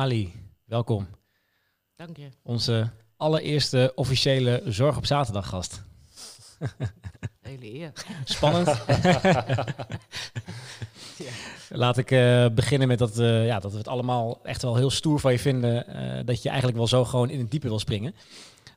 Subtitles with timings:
[0.00, 0.32] Ali,
[0.64, 1.08] welkom.
[1.96, 2.28] Dank je.
[2.42, 5.82] Onze allereerste officiële Zorg op Zaterdag gast.
[7.40, 7.92] Hele eer.
[8.24, 8.68] Spannend.
[11.68, 14.90] Laat ik uh, beginnen met dat, uh, ja, dat we het allemaal echt wel heel
[14.90, 15.84] stoer van je vinden.
[15.88, 18.14] Uh, dat je eigenlijk wel zo gewoon in het diepe wil springen.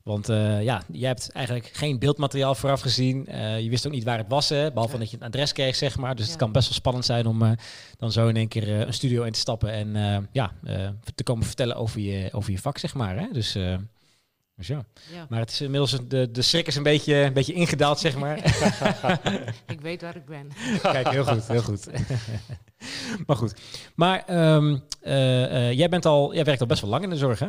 [0.03, 0.27] Want
[0.61, 3.25] ja, je hebt eigenlijk geen beeldmateriaal vooraf gezien.
[3.61, 4.99] je wist ook niet waar het was, hè, behalve ja.
[4.99, 6.15] dat je het adres kreeg, zeg maar.
[6.15, 6.31] Dus ja.
[6.31, 7.55] het kan best wel spannend zijn om
[7.97, 10.51] dan zo in één keer een studio in te stappen en ja,
[11.15, 13.17] te komen vertellen over je, over je vak, zeg maar.
[13.17, 13.27] Hè?
[13.31, 13.55] Dus
[14.55, 14.85] dus ja.
[15.13, 15.25] ja.
[15.29, 18.37] Maar het is inmiddels de, de schrik is een beetje, een beetje ingedaald, zeg maar.
[19.67, 20.47] ik weet waar ik ben.
[20.81, 21.87] Kijk, heel goed, heel goed.
[23.27, 23.53] maar goed.
[23.95, 27.39] Maar um, uh, jij, bent al, jij werkt al best wel lang in de zorg,
[27.39, 27.47] hè?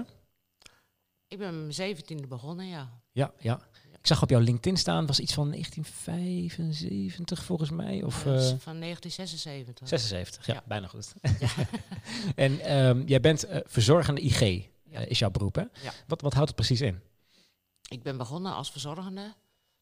[1.35, 3.01] Ik ben mijn zeventiende begonnen, ja.
[3.13, 3.61] Ja, ja.
[3.91, 8.03] Ik zag op jouw LinkedIn staan, was iets van 1975 volgens mij?
[8.03, 9.89] Of, uh, van 1976.
[9.89, 10.63] 76, ja, ja.
[10.67, 11.15] bijna goed.
[11.39, 11.49] Ja.
[12.45, 15.01] en um, jij bent verzorgende IG ja.
[15.01, 15.65] is jouw beroep, hè?
[15.83, 15.93] Ja.
[16.07, 17.01] Wat, wat houdt het precies in?
[17.89, 19.35] Ik ben begonnen als verzorgende,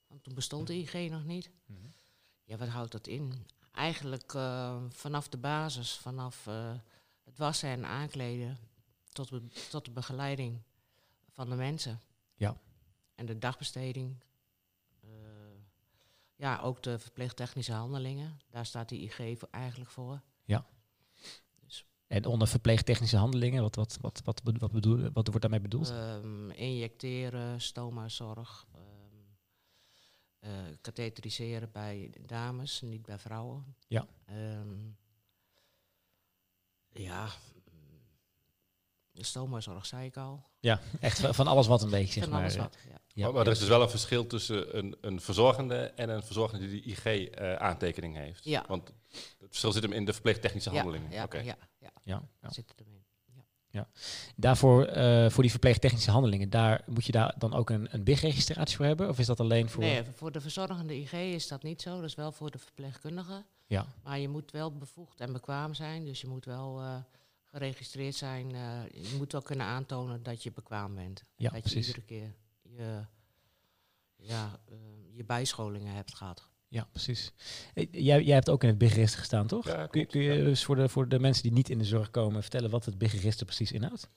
[0.06, 1.50] want toen bestond de IG nog niet.
[1.66, 1.78] Mhm.
[2.44, 3.46] Ja, wat houdt dat in?
[3.72, 4.32] Eigenlijk
[4.88, 6.44] vanaf de basis, vanaf
[7.24, 8.58] het wassen en aankleden
[9.12, 9.30] tot,
[9.70, 10.62] tot de begeleiding
[11.32, 12.00] van de mensen.
[12.34, 12.56] Ja.
[13.14, 14.22] En de dagbesteding.
[15.04, 15.10] Uh,
[16.36, 18.40] ja, ook de verpleegtechnische handelingen.
[18.50, 20.20] Daar staat die IG voor, eigenlijk voor.
[20.44, 20.66] Ja.
[22.12, 25.90] En onder verpleegtechnische handelingen, wat, wat, wat, wat, wat, bedoel, wat wordt daarmee bedoeld?
[25.90, 29.36] Um, injecteren, stomazorg, um,
[30.40, 33.76] uh, katheteriseren bij dames, niet bij vrouwen.
[33.88, 34.06] Ja.
[34.30, 34.96] Um,
[36.88, 37.28] ja,
[39.12, 40.44] de stomazorg zei ik al.
[40.60, 42.42] Ja, echt van alles wat een beetje, zeg van maar.
[42.42, 43.00] alles wat, ja.
[43.14, 46.22] Ja, maar, maar er is dus wel een verschil tussen een, een verzorgende en een
[46.22, 48.44] verzorgende die de IG-aantekening uh, heeft.
[48.44, 48.64] Ja.
[48.68, 48.92] Want
[49.38, 51.10] het verschil zit hem in de verpleegtechnische handelingen.
[51.10, 51.44] Ja, okay.
[51.44, 51.90] ja, ja.
[52.04, 52.50] ja, ja.
[52.50, 53.04] zit het erin.
[53.34, 53.44] Ja.
[53.70, 53.88] Ja.
[54.36, 58.76] Daarvoor, uh, voor die verpleegtechnische handelingen, daar moet je daar dan ook een, een BIG-registratie
[58.76, 59.08] voor hebben?
[59.08, 59.82] Of is dat alleen voor...
[59.82, 61.94] Nee, voor de verzorgende IG is dat niet zo.
[61.96, 63.44] Dat is wel voor de verpleegkundige.
[63.66, 63.86] Ja.
[64.02, 66.04] Maar je moet wel bevoegd en bekwaam zijn.
[66.04, 66.80] Dus je moet wel...
[66.80, 66.96] Uh,
[67.52, 68.54] geregistreerd zijn.
[68.54, 71.24] Uh, je moet wel kunnen aantonen dat je bekwaam bent.
[71.36, 71.86] Ja, dat precies.
[71.86, 73.04] je iedere keer je,
[74.16, 74.76] ja, uh,
[75.16, 76.48] je bijscholingen hebt gehad.
[76.68, 77.32] Ja, precies.
[77.90, 79.66] Jij, jij hebt ook in het BIG-register gestaan, toch?
[79.66, 81.84] Ja, kun, je, kun je dus voor de, voor de mensen die niet in de
[81.84, 84.08] zorg komen vertellen wat het BIG-register precies inhoudt?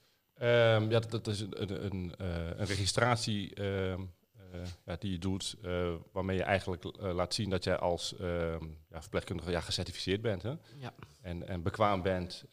[0.42, 4.14] Um, ja, dat, dat is een, een, een, uh, een registratie um,
[4.84, 5.56] ja, die je doet,
[6.12, 10.42] waarmee je eigenlijk laat zien dat jij als ja, verpleegkundige ja, gecertificeerd bent.
[10.42, 10.54] Hè?
[10.76, 10.94] Ja.
[11.20, 12.44] En, en bekwaam bent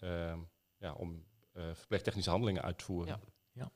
[0.84, 1.24] ja, om
[1.54, 3.20] uh, verpleegtechnische handelingen uit te voeren.
[3.52, 3.72] Ja.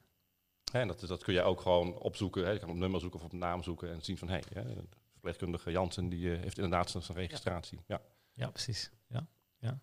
[0.72, 2.46] En dat, dat kun je ook gewoon opzoeken.
[2.46, 2.52] Hè.
[2.52, 4.78] Je kan op nummer zoeken of op naam zoeken en zien van hé, hey,
[5.12, 7.80] verpleegkundige Jansen die uh, heeft inderdaad zijn registratie.
[7.88, 8.02] Ja,
[8.34, 8.92] ja precies.
[9.08, 9.28] Ja.
[9.60, 9.80] Ja.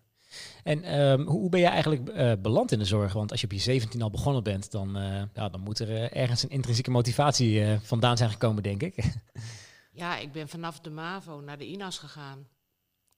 [0.63, 3.13] En um, hoe ben je eigenlijk uh, beland in de zorg?
[3.13, 4.93] Want als je op je 17 al begonnen bent, dan,
[5.33, 8.95] ja, dan moet er ergens een intrinsieke motivatie vandaan zijn gekomen, denk ik.
[10.01, 12.47] ja, ik ben vanaf de MAVO naar de INAS gegaan.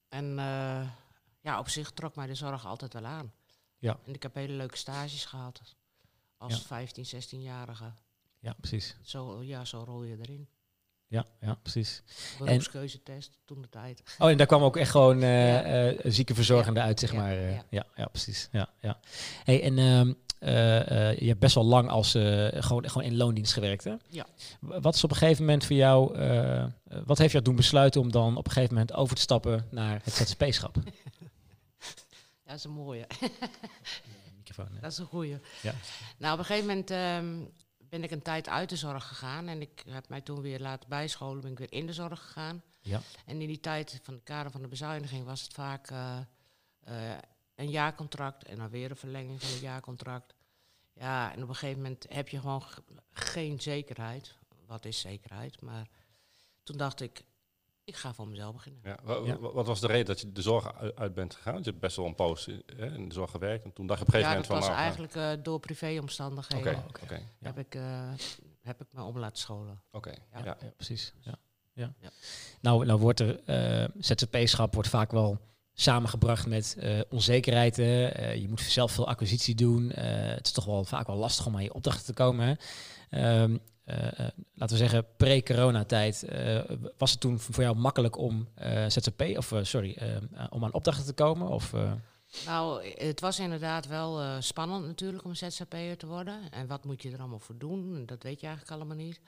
[0.10, 0.36] En
[1.42, 3.34] ja, op zich trok mij de zorg altijd wel aan.
[3.80, 4.00] Ja.
[4.06, 5.62] En ik heb hele leuke stages gehad
[6.38, 6.60] als ja.
[6.60, 7.94] 15, 16-jarige.
[8.40, 8.96] Ja, precies.
[9.02, 10.48] Zo, ja, zo rol je erin.
[11.08, 12.04] Ja, ja precies.
[12.40, 14.04] Beroepskeuzetest toen de tijd.
[14.18, 15.92] Oh, en daar kwam ook echt gewoon uh, ja.
[15.92, 16.86] uh, ziekenverzorgende ja.
[16.86, 17.38] uit, zeg maar.
[17.38, 17.86] Uh, ja.
[17.96, 18.06] ja.
[18.06, 18.50] Precies.
[18.52, 19.00] Ja, ja.
[19.44, 20.18] Hey, en um,
[21.20, 23.96] je hebt best wel lang als gewoon, gewoon in loondienst gewerkt, hè?
[24.10, 24.26] Ja.
[24.60, 26.18] Wat is op een gegeven moment voor jou,
[27.06, 30.02] wat heeft jou doen besluiten om dan op een gegeven moment over te stappen naar
[30.04, 30.76] het ZZP-schap?
[32.48, 33.08] Dat is een mooie.
[34.38, 35.40] Microfoon, dat is een goeie.
[35.62, 35.74] Ja.
[36.18, 37.54] Nou, op een gegeven moment um,
[37.90, 39.48] ben ik een tijd uit de zorg gegaan.
[39.48, 42.64] En ik heb mij toen weer laten bijscholen, ben ik weer in de zorg gegaan.
[42.80, 43.02] Ja.
[43.26, 46.18] En in die tijd van de kader van de bezuiniging was het vaak uh,
[46.90, 47.18] uh,
[47.56, 50.36] een jaarcontract en dan weer een verlenging van het jaarcontract.
[50.94, 52.64] Ja, en op een gegeven moment heb je gewoon
[53.12, 54.36] geen zekerheid.
[54.66, 55.62] Wat is zekerheid?
[55.62, 55.88] Maar
[56.64, 57.24] toen dacht ik,
[57.88, 58.82] ik ga voor mezelf beginnen.
[58.84, 59.40] Ja, ja.
[59.40, 61.54] Wat was de reden dat je de zorg uit bent gegaan?
[61.54, 63.64] Want je hebt best wel een poos in de zorg gewerkt.
[63.64, 64.60] En toen dacht je op een gegeven ja, moment van...
[64.60, 66.76] dat was eigenlijk uh, door privéomstandigheden.
[66.76, 67.48] Oké, okay, okay, ja.
[67.48, 68.10] heb, ik, uh,
[68.62, 69.82] heb ik me om laten scholen.
[69.92, 70.44] Oké, ja.
[70.44, 70.58] ja.
[70.76, 71.14] precies.
[71.20, 71.38] Ja.
[71.74, 71.94] Ja.
[72.62, 73.40] Nou, nou wordt er...
[73.82, 75.40] Uh, ZZP-schap wordt vaak wel
[75.80, 77.00] samengebracht met uh,
[78.36, 79.84] je moet zelf veel acquisitie doen.
[79.84, 80.04] Uh,
[80.36, 82.58] het is toch wel vaak wel lastig om aan je opdrachten te komen.
[83.12, 83.60] Um,
[84.54, 86.26] laten we zeggen, pre-coronatijd.
[86.98, 88.48] was het toen voor jou makkelijk om
[88.88, 89.98] ZZP of sorry,
[90.50, 91.48] om aan opdrachten te komen?
[91.48, 91.74] Of,
[92.46, 96.52] nou, het was inderdaad wel spannend natuurlijk om ZZP'er te worden.
[96.52, 98.06] En wat moet je er allemaal voor doen?
[98.06, 99.22] Dat weet je eigenlijk allemaal niet.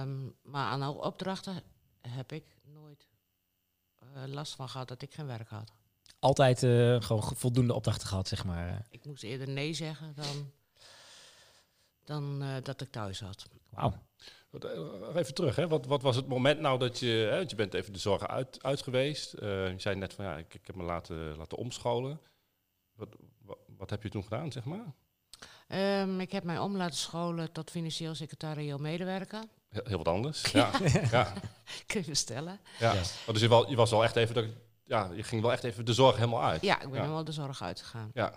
[0.00, 1.62] Um, maar aan opdrachten
[2.00, 3.08] heb ik nooit
[4.26, 5.72] last van gehad dat ik geen werk had.
[6.18, 8.68] altijd eh, gewoon ge- voldoende opdrachten gehad, zeg maar.
[8.68, 8.76] eh.
[8.90, 10.52] Ik moest eerder nee zeggen dan,
[12.04, 13.48] dan eh, dat ik thuis had.
[13.70, 13.92] Wauw.
[14.60, 15.68] Eh, Even terug, hè.
[15.68, 18.26] Wat, wat was het moment nou dat je, hè, want je bent even de zorg
[18.26, 19.32] uit, uit geweest.
[19.32, 22.20] Eh, je zei net van ja, ik, ik heb me laten, laten omscholen.
[22.94, 23.08] Wat,
[23.44, 24.94] wat, wat heb je toen gedaan, zeg maar?
[25.68, 29.42] Ehm, ik heb mij om laten scholen tot financieel secretarieel medewerker.
[29.68, 30.50] Heel, heel wat anders.
[30.50, 30.70] Ja,
[31.10, 31.32] ja,
[31.86, 32.60] Kun je stellen?
[32.78, 32.92] ja.
[33.26, 34.44] Dus je, wel, je was wel echt even, dat,
[34.84, 36.62] ja, je ging wel echt even de zorg helemaal uit.
[36.62, 37.08] Ja, ik ben Ja.
[37.08, 38.10] wel de zorg uitgegaan.
[38.14, 38.32] Ja.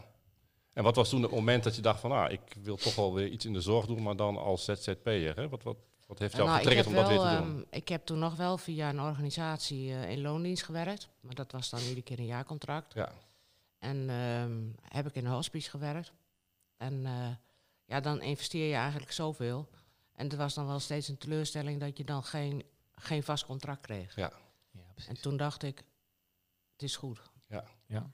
[0.73, 3.13] En wat was toen het moment dat je dacht van, ah, ik wil toch wel
[3.13, 5.35] weer iets in de zorg doen, maar dan als ZZP'er?
[5.35, 5.49] Hè?
[5.49, 7.55] Wat, wat, wat heeft jou Nou, getriggerd om dat wel, weer te doen?
[7.55, 11.09] ehm, ik heb toen nog wel via een organisatie eh, in loondienst gewerkt.
[11.19, 12.93] Maar dat was dan iedere keer een jaarcontract.
[12.93, 13.11] ja.
[13.79, 14.59] En ehm,
[14.93, 16.11] heb ik in een hospice gewerkt.
[16.77, 17.11] En eh,
[17.85, 19.69] ja, dan investeer je eigenlijk zoveel.
[20.21, 23.81] En het was dan wel steeds een teleurstelling dat je dan geen, geen vast contract
[23.81, 24.15] kreeg.
[24.15, 24.31] Ja.
[24.71, 25.21] Ja, En precies.
[25.21, 25.77] toen dacht ik,
[26.71, 27.21] het is goed.
[27.47, 28.11] Ja, ja.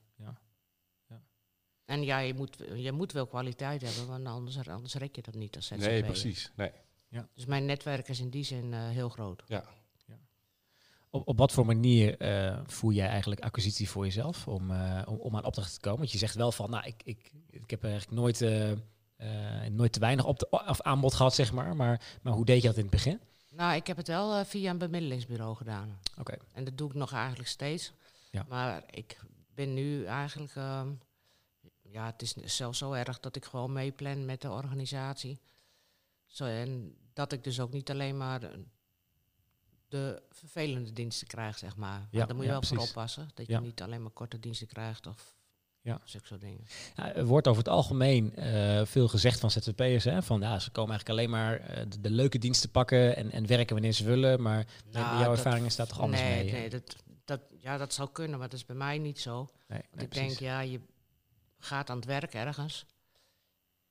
[1.85, 5.33] En ja, je moet, je moet wel kwaliteit hebben, want anders, anders rek je dat
[5.33, 5.87] niet als ZZP'er.
[5.87, 6.51] Nee, precies.
[6.55, 6.71] Nee.
[7.33, 9.43] Dus mijn netwerk is in die zin eh, heel groot.
[9.47, 9.63] Ja.
[11.09, 15.17] Op, op wat voor manier eh, voer jij eigenlijk acquisitie voor jezelf om, eh, om,
[15.17, 15.99] om aan opdrachten te komen?
[15.99, 18.41] Want je zegt wel van, nou, ik, ik, ik heb eigenlijk nooit,
[19.71, 21.75] nooit te weinig op de, of aanbod gehad, zeg maar.
[21.75, 22.01] maar.
[22.21, 23.19] Maar hoe deed je dat in het begin?
[23.51, 25.99] Nou, ik heb het wel eh, via een bemiddelingsbureau gedaan.
[26.17, 26.37] Oké.
[26.53, 27.91] En dat doe ik nog eigenlijk steeds.
[28.31, 28.45] Ja.
[28.47, 29.19] Maar ik
[29.55, 30.55] ben nu eigenlijk...
[30.55, 30.89] ehm,
[31.81, 35.39] ja, het is zelfs zo erg dat ik gewoon meeplan met de organisatie.
[36.25, 38.63] Zo, en dat ik dus ook niet alleen maar de,
[39.87, 41.99] de vervelende diensten krijg, zeg maar.
[41.99, 43.29] Maar Ja, daar moet je ja, wel voor oppassen.
[43.33, 43.59] Dat Ja.
[43.59, 45.35] je niet alleen maar korte diensten krijgt of
[45.87, 46.01] Ja.
[46.03, 46.63] zulke soort dingen.
[46.95, 50.71] Ja, er wordt over het algemeen eh, veel gezegd van ZZP'ers, hè, van ja, ze
[50.71, 54.03] komen eigenlijk alleen maar eh, de, de leuke diensten pakken en, en werken wanneer ze
[54.05, 54.41] willen.
[54.41, 56.49] Maar Nou, jouw dat- ervaring staat toch anders nee, mee?
[56.53, 56.57] hè?
[56.59, 56.95] Nee, dat,
[57.25, 59.35] dat, ja, dat zou kunnen, maar dat is bij mij niet zo.
[59.67, 60.27] Nee, Want nee, ik precies.
[60.37, 60.79] denk, ja, je
[61.59, 62.85] gaat aan het werk ergens.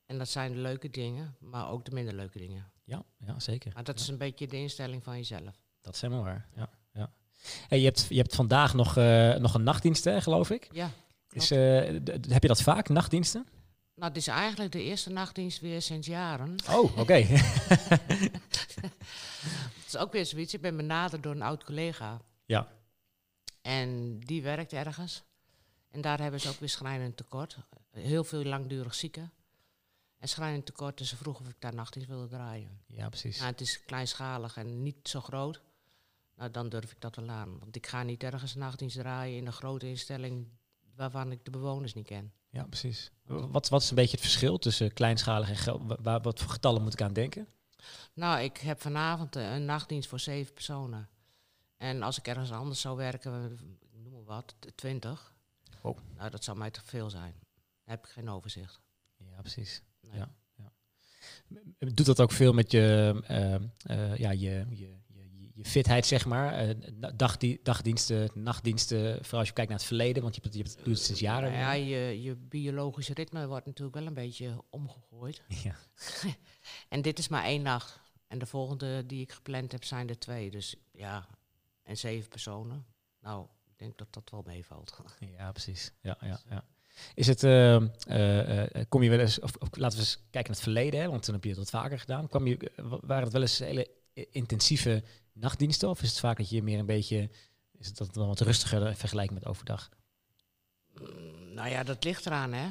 [0.07, 2.71] En dat zijn de leuke dingen, maar ook de minder leuke dingen.
[2.85, 3.73] Ja, ja, zeker.
[3.75, 5.61] Maar dat is een beetje de instelling van jezelf.
[5.81, 6.49] Dat is helemaal waar.
[6.57, 7.11] Ja, ja.
[7.69, 10.69] Hey, je, hebt, je hebt vandaag nog, eh, nog een nachtdienst, hè, geloof ik.
[10.73, 10.91] Ja.
[11.31, 11.59] Is, eh,
[12.29, 13.47] heb je dat vaak, nachtdiensten?
[13.95, 16.57] Nou, het is eigenlijk de eerste nachtdienst weer sinds jaren.
[16.71, 17.15] Oh, oké.
[19.87, 20.55] Het is ook weer zoiets.
[20.55, 22.21] Ik ben benaderd door een oud collega.
[22.45, 22.69] ja,
[23.63, 25.25] En die werkt ergens.
[25.91, 27.59] En daar hebben ze ook weer schrijnend tekort.
[27.91, 29.33] Heel veel langdurig zieken.
[30.19, 30.99] En schrijnend tekort.
[30.99, 32.81] Dus ze vroegen of ik daar nachtdienst wilde draaien.
[32.87, 33.39] ja, precies.
[33.39, 35.63] Nou, het is kleinschalig en niet zo groot.
[36.37, 37.59] Nou, dan durf ik dat wel aan.
[37.59, 40.49] Want ik ga niet ergens nachtdienst draaien in een grote instelling
[40.97, 42.33] waarvan ik de bewoners niet ken.
[42.51, 43.11] Ja, precies.
[43.27, 46.93] Wat, wat is een beetje het verschil tussen kleinschalig en Waar, wat voor getallen moet
[46.93, 47.49] ik aan denken?
[48.13, 51.09] Nou, ik heb vanavond eh, een nachtdienst voor zeven personen.
[51.77, 53.59] En als ik ergens anders zou werken,
[53.93, 55.35] noem maar wat, twintig.
[55.83, 55.99] Wow.
[56.17, 57.35] Nou, dat zou mij te veel zijn.
[57.85, 58.81] Dan heb ik geen overzicht.
[59.17, 59.83] Ja, precies.
[60.01, 60.19] Nee.
[60.19, 60.29] Ja.
[61.79, 64.97] Doet dat ook veel met je, eh, eh, ja, je, je,
[65.57, 66.53] je, fitheid, zeg maar?
[66.55, 66.75] Eh,
[67.15, 70.73] dagdie- dagdiensten, nachtdiensten, vooral als je kijkt naar het verleden, want je, hebt het- je
[70.75, 71.51] het doet het sinds jaren.
[71.51, 75.43] Nou ja, je, je biologische ritme wordt natuurlijk wel een beetje omgegooid.
[75.65, 75.75] Ja.
[76.89, 78.01] En dit is maar één nacht.
[78.29, 80.51] En de volgende die ik gepland heb, zijn er twee.
[80.51, 81.27] Dus ja,
[81.83, 82.87] en zeven personen.
[83.21, 84.99] Nou, ik denk dat dat wel meevalt.
[85.39, 85.93] Ja, precies.
[86.01, 86.65] Ja, ja, ja.
[87.15, 90.61] Is het, eh, eh, kom je wel eens, of, of laten we eens kijken naar
[90.61, 92.29] het verleden, hè, want toen heb je dat vaker gedaan.
[92.29, 93.91] Kwam je, wa- waren het wel eens hele
[94.31, 97.31] intensieve nachtdiensten, of is het vaak dat je meer een beetje,
[97.79, 99.89] is het dat dan wat rustiger in vergelijking met overdag?
[100.95, 102.67] Mm, nou ja, dat ligt eraan, hè.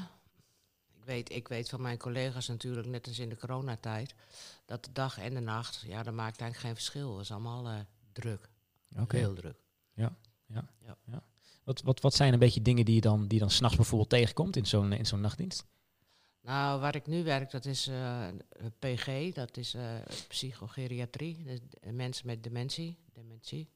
[0.97, 4.15] Ik weet, ik weet van mijn collega's natuurlijk, net als in de coronatijd,
[4.65, 7.13] dat de dag en de nacht, ja, dat maakt eigenlijk geen verschil.
[7.13, 7.79] Dat is allemaal eh,
[8.13, 8.49] druk.
[9.19, 9.57] Heel druk.
[11.63, 14.09] Wat, wat, wat zijn een beetje dingen die je dan, die je dan s'nachts bijvoorbeeld
[14.09, 15.65] tegenkomt in zo'n in zo'n nachtdienst?
[16.45, 18.27] Nou, waar ik nu werk, dat is eh,
[18.79, 19.95] PG, dat is eh
[20.27, 21.43] psychogeriatrie.
[21.43, 21.59] Dus
[21.91, 22.97] mensen met dementie.
[23.13, 23.69] dementie.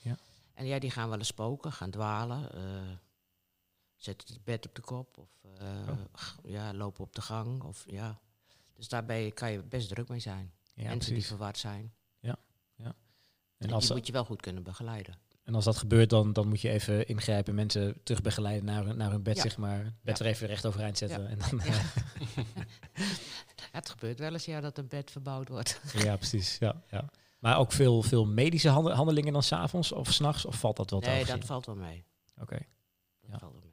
[0.00, 0.18] Ja.
[0.54, 2.52] En ja, die gaan wel eens spoken, gaan dwalen.
[2.54, 2.96] eh,
[3.96, 5.34] zetten het bed op de kop of
[5.88, 5.98] Oh.
[6.42, 7.62] ja, lopen op de gang.
[7.62, 8.20] Of, ja.
[8.72, 10.52] Dus daarbij kan je best druk mee zijn.
[10.74, 11.94] Ja, mensen die verward zijn.
[13.58, 15.18] En En als, die moet je wel goed kunnen begeleiden.
[15.46, 18.96] En als dat gebeurt, dan, dan moet je even ingrijpen, mensen terug begeleiden naar, hun-
[18.96, 19.42] naar hun bed, Ja.
[19.42, 19.92] zeg maar.
[20.02, 20.24] Bed Ja.
[20.24, 21.22] er even recht overeind zetten.
[21.22, 21.28] Ja.
[21.28, 21.72] En dan, Ja.
[23.72, 25.80] het gebeurt wel eens ja, dat een bed verbouwd wordt.
[26.04, 26.56] Ja, precies.
[26.58, 27.04] Ja, ja.
[27.38, 30.44] Maar ook veel, veel medische hande- handelingen dan s'avonds of s'nachts?
[30.44, 32.04] Of valt dat wel te nee, dat valt wel mee.
[32.40, 32.54] Oké.
[33.20, 33.38] Dat Ja.
[33.38, 33.64] valt wel mee.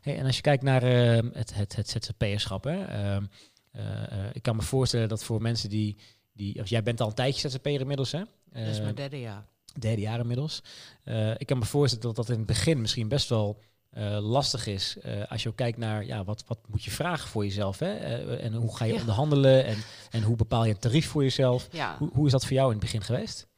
[0.00, 3.24] Hey, en als je kijkt naar eh, het, het, het ZZP'erschap, hè, ehm,
[3.70, 5.96] eh, eh, ik kan me voorstellen dat voor mensen die,
[6.32, 8.18] die of jij bent al een tijdje ZZP'er inmiddels, hè?
[8.52, 9.46] Dat is Eh, mijn derde jaar.
[9.78, 10.62] Derde jaar inmiddels.
[11.04, 13.60] Eh, ik kan me voorstellen dat dat in het begin misschien best wel
[13.90, 17.28] eh, lastig is eh, als je ook kijkt naar ja, wat, wat moet je vragen
[17.28, 17.94] voor jezelf hè?
[17.94, 19.00] Eh, en hoe ga je Ja.
[19.00, 19.78] onderhandelen en,
[20.10, 21.68] en hoe bepaal je een tarief voor jezelf.
[21.72, 21.96] Ja.
[21.98, 23.48] Hoe, hoe is dat voor jou in het begin geweest?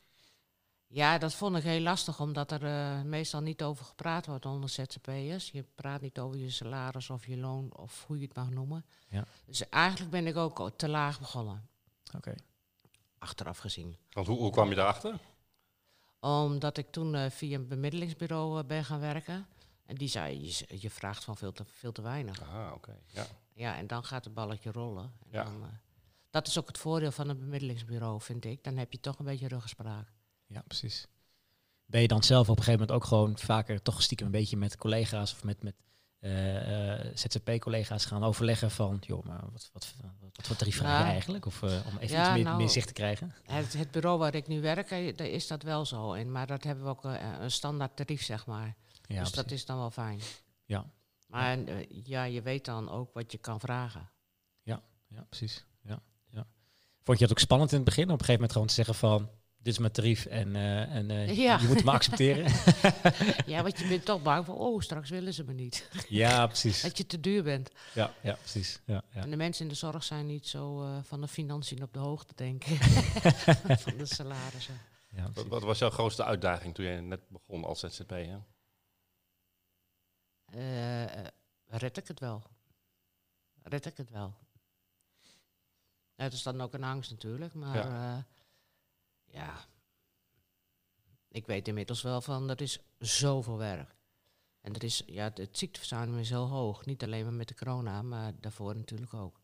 [0.95, 4.69] ja, dat vond ik heel lastig, omdat er eh, meestal niet over gepraat wordt onder
[4.69, 5.51] ZZP'ers.
[5.51, 8.85] Je praat niet over je salaris of je loon of hoe je het mag noemen.
[9.09, 9.25] Ja.
[9.47, 11.69] Dus eigenlijk ben ik ook te laag begonnen,
[12.17, 12.35] Oké.
[13.19, 13.97] achteraf gezien.
[14.11, 15.19] Want hoe, hoe kwam je daarachter?
[16.31, 19.47] Omdat ik toen eh, via een bemiddelingsbureau eh, ben gaan werken.
[19.87, 22.43] En die zei, je, z- je vraagt van veel te, veel te weinig.
[22.43, 22.99] Ah, oké.
[23.07, 23.27] Ja.
[23.55, 25.03] Ja, en dan gaat het balletje rollen.
[25.05, 25.45] En Ja.
[25.45, 25.69] dan, eh,
[26.31, 28.65] dat is ook het voordeel van een bemiddelingsbureau, vind ik.
[28.65, 30.13] Dan heb je toch een beetje ruggespraak.
[30.47, 31.07] Ja, precies.
[31.87, 34.57] Ben je dan zelf op een gegeven moment ook gewoon vaker toch stiekem een beetje
[34.57, 35.75] met collega's of met, met
[37.15, 41.11] ZZP-collega's gaan overleggen van, joh, maar wat, wat, wat, wat voor tarief vraag je Ja.
[41.11, 41.47] eigenlijk?
[41.47, 43.35] Of eh, om even Ja, iets meer, nou, meer zicht te krijgen?
[43.45, 46.13] Het, het bureau waar ik nu werk, eh, daar is dat wel zo.
[46.13, 48.75] En, maar dat hebben we ook eh, een standaard tarief, zeg maar.
[49.07, 49.61] Ja, dus dat precies.
[49.61, 50.21] is dan wel fijn.
[50.65, 50.85] Ja.
[51.27, 54.11] Maar eh, ja, je weet dan ook wat je kan vragen.
[55.15, 55.65] Ja, precies.
[55.83, 56.47] Ja, ja.
[57.03, 58.05] Vond je het ook spannend in het begin?
[58.05, 59.31] Op een gegeven moment gewoon te zeggen van,
[59.63, 61.59] dit is mijn tarief en, eh, en eh, Ja.
[61.59, 62.45] je moet me accepteren.
[63.53, 65.89] ja, want je bent toch bang van, oh, straks willen ze me niet.
[66.09, 66.83] ja, precies.
[66.83, 67.71] dat je te duur bent.
[67.95, 68.81] Ja, ja precies.
[68.87, 69.21] Ja, ja.
[69.23, 71.99] En de mensen in de zorg zijn niet zo eh, van de financiën op de
[71.99, 72.83] hoogte, denk ik.
[73.85, 74.81] van de salarissen.
[75.09, 78.43] Ja, Wat, wat was jouw grootste uitdaging toen je net begon als ZZP'er?
[81.67, 82.43] Red ik het wel?
[83.63, 84.35] Red ik het wel?
[86.15, 88.25] Het is dan ook een angst natuurlijk, maar
[89.33, 89.67] ja.
[91.29, 93.95] ik weet inmiddels wel van er is zoveel werk.
[94.61, 96.85] En er is, ja, het, ziekteverzuim is heel hoog.
[96.85, 99.41] Niet alleen maar met de corona, maar daarvoor natuurlijk ook.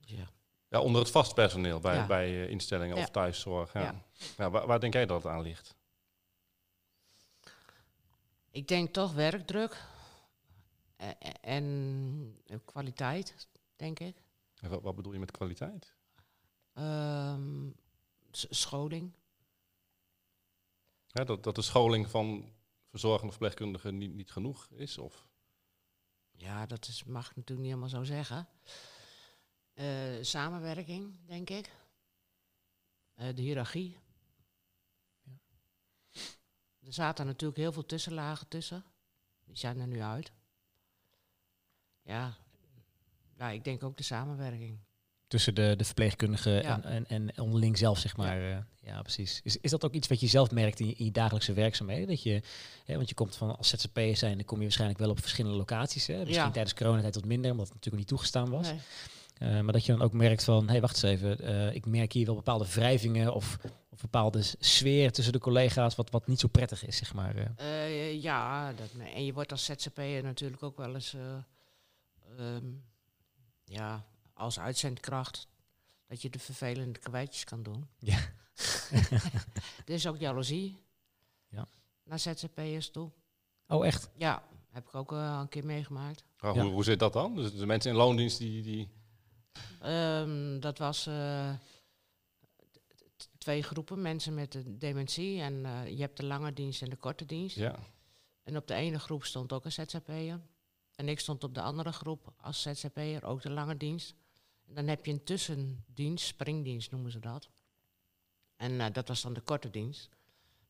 [0.00, 0.28] Dus ja.
[0.68, 2.06] Ja, onder het vast personeel bij, Ja.
[2.06, 3.72] bij eh, instellingen of thuiszorg.
[3.72, 3.80] Ja.
[3.82, 4.04] Ja.
[4.36, 4.50] Ja.
[4.50, 5.76] waar, waar denk jij dat het aan ligt?
[8.50, 9.84] Ik denk toch werkdruk
[10.96, 14.22] eh, eh, en kwaliteit, denk ik.
[14.60, 15.94] En Wat, wat bedoel je met kwaliteit?
[16.72, 17.66] Ehm,
[18.30, 19.12] scholing.
[21.06, 22.52] Ja, dat, dat de scholing van
[22.90, 24.98] verzorgende verpleegkundigen niet, niet genoeg is?
[24.98, 25.26] Of?
[26.30, 28.48] Ja, dat is, mag ik natuurlijk niet helemaal zo zeggen.
[29.72, 31.70] Eh, samenwerking, denk ik.
[33.14, 33.96] Eh, de hiërarchie.
[36.78, 38.84] Er zaten natuurlijk heel veel tussenlagen tussen.
[39.44, 40.32] Die zijn er nu uit.
[42.02, 42.36] Ja,
[43.36, 44.78] ja ik denk ook de samenwerking.
[45.28, 46.82] Tussen de, de verpleegkundigen Ja.
[46.82, 48.40] en, en, en onderling zelf, zeg maar.
[48.40, 49.40] Ja, ja precies.
[49.44, 52.06] Is, is dat ook iets wat je zelf merkt in je, in je dagelijkse werkzaamheden?
[52.08, 52.42] Dat je,
[52.84, 55.56] hè, want je komt van als ZZP'er zijn, dan kom je waarschijnlijk wel op verschillende
[55.56, 56.06] locaties.
[56.06, 56.14] Hè?
[56.16, 56.50] Misschien Ja.
[56.50, 58.70] tijdens coronatijd wat minder, omdat het natuurlijk niet toegestaan was.
[58.70, 58.80] Nee.
[59.38, 61.86] Eh, maar dat je dan ook merkt van, hé, hey, wacht eens even, eh, ik
[61.86, 63.58] merk hier wel bepaalde wrijvingen of,
[63.90, 67.36] of bepaalde sfeer tussen de collega's, wat, wat niet zo prettig is, zeg maar.
[67.36, 67.84] eh.
[67.84, 71.20] Eh, ja, dat, en je wordt als ZZP'er natuurlijk ook wel eens, eh,
[72.38, 72.64] ehm,
[73.64, 74.04] ja,
[74.38, 75.46] als uitzendkracht,
[76.06, 77.88] dat je de vervelende kwijtjes kan doen.
[77.98, 78.18] Ja.
[79.86, 80.78] er is ook jaloezie
[81.48, 81.66] Ja.
[82.04, 83.10] naar ZZP'ers toe.
[83.66, 84.10] Oh, echt?
[84.16, 86.24] Ja, heb ik ook eh, een keer meegemaakt.
[86.40, 86.62] Oh, Ja.
[86.62, 87.34] hoe, hoe zit dat dan?
[87.34, 88.62] Dus de mensen in loondienst die...
[88.62, 88.88] die
[89.80, 91.50] Ehm, dat was eh,
[93.38, 95.40] twee groepen mensen met de dementie.
[95.40, 97.56] En eh, je hebt de lange dienst en de korte dienst.
[97.56, 97.78] ja.
[98.42, 100.40] En op de ene groep stond ook een ZZP'er.
[100.94, 104.14] En ik stond op de andere groep als ZZP'er, ook de lange dienst.
[104.68, 107.48] En dan heb je een tussendienst, springdienst noemen ze dat.
[108.56, 110.08] En eh, dat was dan de korte dienst.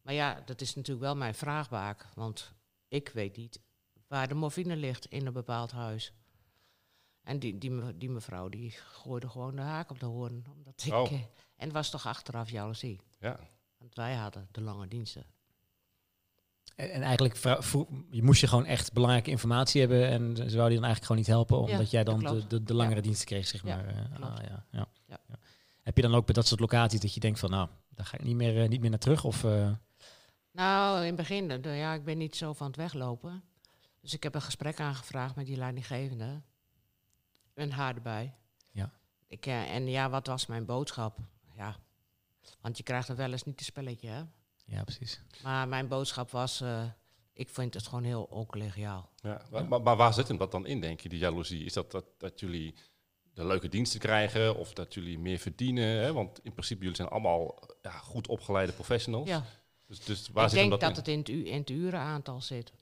[0.03, 2.07] Maar ja, dat is natuurlijk wel mijn vraagbaak.
[2.15, 2.53] Want
[2.89, 3.61] ik weet niet
[4.07, 6.13] waar de morfine ligt in een bepaald huis.
[7.23, 10.45] En die, die, die mevrouw die gooide gewoon de haak op de hoorn.
[10.51, 11.13] Omdat ik, Oh.
[11.13, 11.21] eh,
[11.57, 13.01] en was toch achteraf jaloezie.
[13.19, 13.41] ja.
[13.79, 15.27] Want wij hadden de lange diensten.
[16.77, 17.35] En, en eigenlijk,
[18.11, 21.17] je moest je gewoon echt belangrijke informatie hebben en ze wouden je dan eigenlijk gewoon
[21.17, 22.51] niet helpen, omdat jij dan de, klopt.
[22.51, 23.87] de, de langere diensten kreeg, zeg maar.
[23.87, 24.21] eh.
[24.23, 24.89] ah, ja, ja.
[25.83, 28.19] Heb je dan ook bij dat soort locaties dat je denkt van, nou, daar ga
[28.19, 29.25] ik niet meer, eh, niet meer naar terug?
[29.25, 29.71] Of, eh,
[30.53, 33.43] Nou, in het begin, de- ja, ik ben niet zo van het weglopen.
[34.01, 36.41] Dus ik heb een gesprek aangevraagd met die leidinggevende.
[37.55, 38.35] Een haar erbij.
[38.71, 38.91] Ja.
[39.27, 41.19] Ik, en ja, wat was mijn boodschap?
[41.57, 41.77] Ja,
[42.61, 44.23] want je krijgt er wel eens niet een spelletje, hè?
[44.69, 45.21] Ja, precies.
[45.43, 46.85] Maar mijn boodschap was, eh,
[47.33, 49.11] ik vind het gewoon heel oncollegiaal.
[49.17, 51.65] Ja, maar, maar, maar waar zit hem dat dan in, denk je, die jaloezie?
[51.65, 52.75] Is dat, dat dat jullie
[53.33, 55.85] de leuke diensten krijgen of dat jullie meer verdienen?
[56.03, 56.13] Hè?
[56.13, 59.29] Want in principe, jullie zijn allemaal ja, goed opgeleide professionals.
[59.29, 59.45] Ja,
[59.87, 60.97] Dus, dus waar ik zit denk dat, dat, in?
[60.97, 62.73] het in het, u- in het urenaantal zit.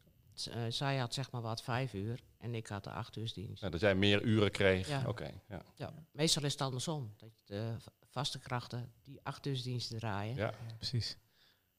[0.51, 3.63] Eh, zij had zeg maar wat vijf uur en ik had de acht uur dienst.
[3.63, 4.89] Ja, dat jij meer uren kreeg?
[4.89, 5.03] Ja.
[5.07, 5.63] Oké, ja.
[5.75, 7.15] Ja, meestal is het andersom.
[7.17, 7.77] Dat je de
[8.11, 10.35] vaste krachten die acht uur diensten draaien.
[10.37, 10.45] ja.
[10.47, 11.17] Ja, precies.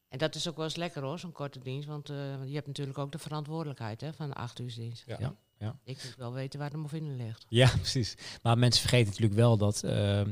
[0.08, 1.88] En dat is ook wel eens lekker hoor, zo'n korte dienst.
[1.88, 5.04] Want eh, je hebt natuurlijk ook de verantwoordelijkheid hè, van de acht uur dienst.
[5.06, 5.16] Ja.
[5.20, 5.78] Ja, ja.
[5.84, 7.46] Ik moet wel weten waar de moffine ligt.
[7.48, 8.14] Ja, precies.
[8.42, 10.26] Maar mensen vergeten natuurlijk wel dat, eh, eh,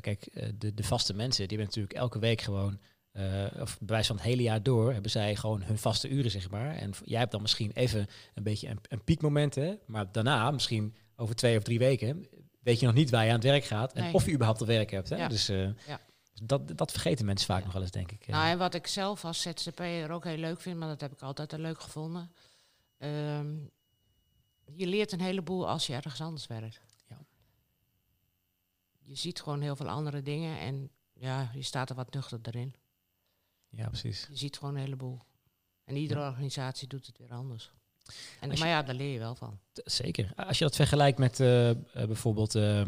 [0.00, 2.78] kijk, de, de vaste mensen, die hebben natuurlijk elke week gewoon,
[3.12, 6.30] eh, of bij wijze van het hele jaar door, hebben zij gewoon hun vaste uren,
[6.30, 6.74] zeg maar.
[6.74, 10.94] En jij hebt dan misschien even een beetje een, een piekmoment, hè, maar daarna, misschien
[11.16, 12.26] over twee of drie weken,
[12.62, 14.12] weet je nog niet waar je aan het werk gaat en Nee.
[14.14, 15.08] of je überhaupt al werk hebt.
[15.08, 15.16] Hè?
[15.16, 15.28] Ja.
[15.28, 16.00] Dus eh, Ja.
[16.42, 17.64] Dat, dat vergeten mensen vaak Ja.
[17.64, 18.26] nog wel eens, denk ik.
[18.26, 21.22] Nou, en wat ik zelf als ZZP'er ook heel leuk vind, maar dat heb ik
[21.22, 22.32] altijd al leuk gevonden.
[22.98, 23.56] ehm,
[24.74, 26.80] je leert een heleboel als je ergens anders werkt.
[27.08, 27.18] Ja.
[29.02, 32.74] Je ziet gewoon heel veel andere dingen en ja, je staat er wat nuchterder in.
[33.68, 34.26] ja, precies.
[34.30, 35.20] Je ziet gewoon een heleboel.
[35.84, 37.72] En iedere organisatie doet het weer anders.
[38.40, 39.58] En, je- maar ja, daar leer je wel van.
[39.72, 40.32] Zeker.
[40.36, 42.82] Als je dat vergelijkt met eh, eh, bijvoorbeeld eh,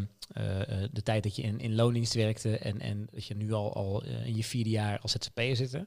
[0.90, 4.04] de tijd dat je in, in loondienst werkte en, en dat je nu al, al
[4.04, 5.78] in je vierde jaar als ZZP'er zit,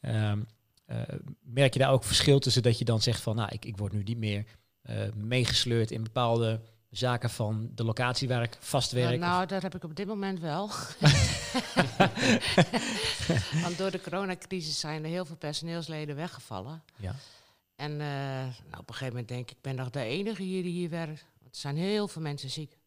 [0.00, 0.40] ehm,
[0.86, 0.98] eh,
[1.42, 3.92] merk je daar ook verschil tussen dat je dan zegt van, nou, ik, ik word
[3.92, 4.44] nu niet meer
[5.14, 9.14] meegesleurd in bepaalde zaken van de locatie waar ik vast werk?
[9.14, 10.68] Uh, nou, dat heb ik op dit moment wel.
[13.62, 16.82] Want door de coronacrisis zijn er heel veel personeelsleden weggevallen.
[16.96, 17.14] ja.
[17.74, 18.06] En eh,
[18.68, 20.90] nou, op een gegeven moment denk ik, ik ben nog de enige hier die hier
[20.90, 21.26] werkt.
[21.40, 22.78] Want er zijn heel veel mensen ziek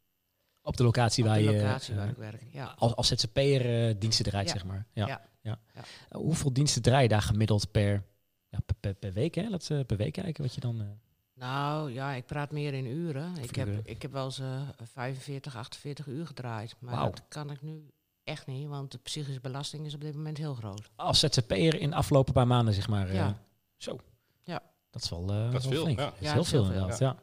[0.61, 2.43] Op de locatie op waar de je locatie eh, waar ik werk.
[2.51, 2.75] Ja.
[2.77, 4.53] als, als ZZP'er eh, diensten draait, Ja.
[4.53, 4.87] zeg maar.
[4.93, 5.21] Ja.
[5.41, 5.59] Ja.
[6.09, 8.03] Hoeveel diensten draai je daar gemiddeld per,
[8.49, 9.35] ja, per, per, week?
[9.35, 9.49] Hè?
[9.49, 10.99] Laten we per week kijken wat je dan...
[11.33, 13.37] Nou ja, ik praat meer in uren.
[13.37, 13.81] Ik heb, uren.
[13.83, 16.75] ik heb wel eens eh, 45, 48 uur gedraaid.
[16.79, 17.91] Maar dat kan ik nu
[18.23, 20.89] echt niet, want de psychische belasting is op dit moment heel groot.
[20.95, 23.13] als ZZP'er in de afgelopen paar maanden, zeg maar.
[23.13, 23.37] Ja.
[23.77, 23.99] Zo.
[24.95, 25.99] Dat is wel, eh, Dat is wel veel, flink.
[25.99, 26.05] ja.
[26.05, 27.19] Dat is Ja, heel dat veel inderdaad, ja.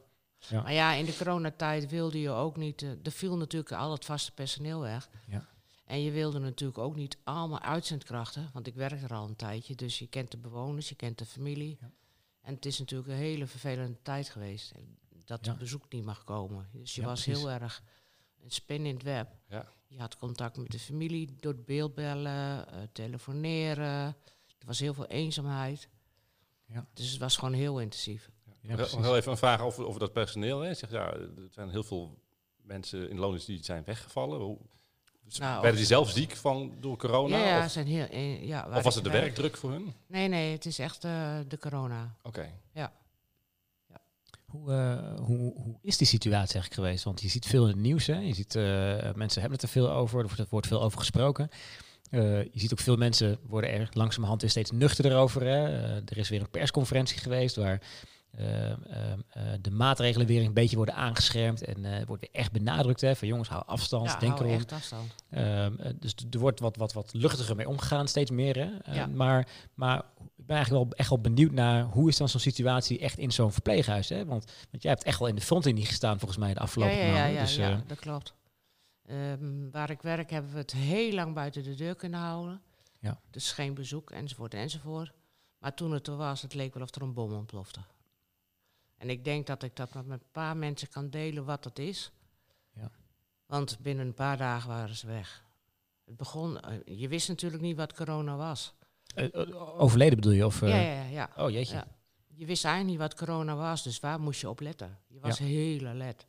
[0.48, 0.62] Ja.
[0.62, 2.82] Maar ja, in de coronatijd wilde je ook niet...
[2.82, 5.08] eh, er viel natuurlijk al het vaste personeel weg.
[5.26, 5.48] Ja.
[5.84, 8.50] En je wilde natuurlijk ook niet allemaal uitzendkrachten.
[8.52, 9.74] Want ik werk er al een tijdje.
[9.74, 11.76] Dus je kent de bewoners, je kent de familie.
[11.80, 11.90] Ja.
[12.40, 14.72] En het is natuurlijk een hele vervelende tijd geweest.
[15.24, 15.50] Dat Ja.
[15.50, 16.68] het bezoek niet mag komen.
[16.72, 17.42] Dus je Ja, was precies.
[17.42, 17.82] heel erg
[18.42, 19.28] een spin in het web.
[19.48, 19.66] Ja.
[19.86, 24.16] Je had contact met de familie door beeldbellen, eh, telefoneren.
[24.58, 25.88] Er was heel veel eenzaamheid.
[26.72, 26.86] Ja.
[26.94, 28.30] Dus het was gewoon heel intensief.
[28.60, 30.60] Ja, heel even een vraag over, over dat personeel.
[30.60, 30.74] Hè.
[30.74, 32.18] Zeg, ja, er zijn heel veel
[32.62, 34.40] mensen in loondienst die zijn weggevallen.
[34.40, 34.58] Hoe,
[35.24, 37.36] dus Nou, werden die zelf ziek van door corona?
[37.38, 39.70] ja, ja, of, zijn heel, eh, ja, waar of was het de werk- werkdruk voor
[39.70, 39.92] hun?
[40.06, 42.14] Nee, nee, het is echt eh, de corona.
[42.22, 42.50] Oké.
[44.46, 47.04] Hoe, eh, hoe, hoe is die situatie eigenlijk geweest?
[47.04, 48.06] Want je ziet veel in het nieuws.
[48.06, 48.18] Hè?
[48.18, 48.62] Je ziet, eh,
[49.14, 50.18] mensen hebben het er veel over.
[50.18, 51.48] Er wordt, er wordt veel over gesproken.
[52.12, 55.42] Eh, je ziet ook veel mensen worden er langzamerhand weer steeds nuchterder over.
[55.42, 55.66] Hè?
[55.66, 57.80] Eh, er is weer een persconferentie geweest waar
[58.32, 58.44] eh,
[59.60, 61.64] de maatregelen weer een beetje worden aangeschermd.
[61.64, 64.58] En wordt weer echt benadrukt hè, van jongens, hou afstand, ja, denk hou erom.
[64.58, 65.14] echt afstand.
[65.30, 68.56] Ehm, eh, dus er wordt wat, wat, wat luchtiger mee omgegaan, steeds meer.
[68.56, 68.94] Hè?
[68.94, 69.06] Ja.
[69.06, 72.98] maar, maar ik ben eigenlijk wel echt wel benieuwd naar hoe is dan zo'n situatie
[72.98, 74.08] echt in zo'n verpleeghuis.
[74.08, 74.24] Hè?
[74.24, 77.04] Want, want jij hebt echt wel in de frontlinie gestaan volgens mij de afgelopen ja,
[77.04, 77.32] ja, maanden.
[77.32, 78.34] ja, dus, ja, dat klopt.
[79.06, 82.62] Ehm, waar ik werk hebben we het heel lang buiten de deur kunnen houden.
[83.00, 83.20] Ja.
[83.30, 85.12] Dus geen bezoek, enzovoort, enzovoort.
[85.58, 87.80] Maar toen het er was, het leek wel of er een bom ontplofte.
[88.96, 92.12] En ik denk dat ik dat met een paar mensen kan delen wat dat is.
[92.74, 92.90] Ja.
[93.46, 95.44] Want binnen een paar dagen waren ze weg.
[96.04, 98.74] Het begon, eh, je wist natuurlijk niet wat corona was.
[99.14, 100.46] eh, eh, overleden bedoel je?
[100.46, 101.30] Of, ja, ja, ja, ja.
[101.36, 101.74] Oh jeetje.
[101.74, 101.86] Ja.
[102.34, 104.98] Je wist eigenlijk niet wat corona was, dus waar moest je op letten?
[105.06, 106.26] Je was heel alert.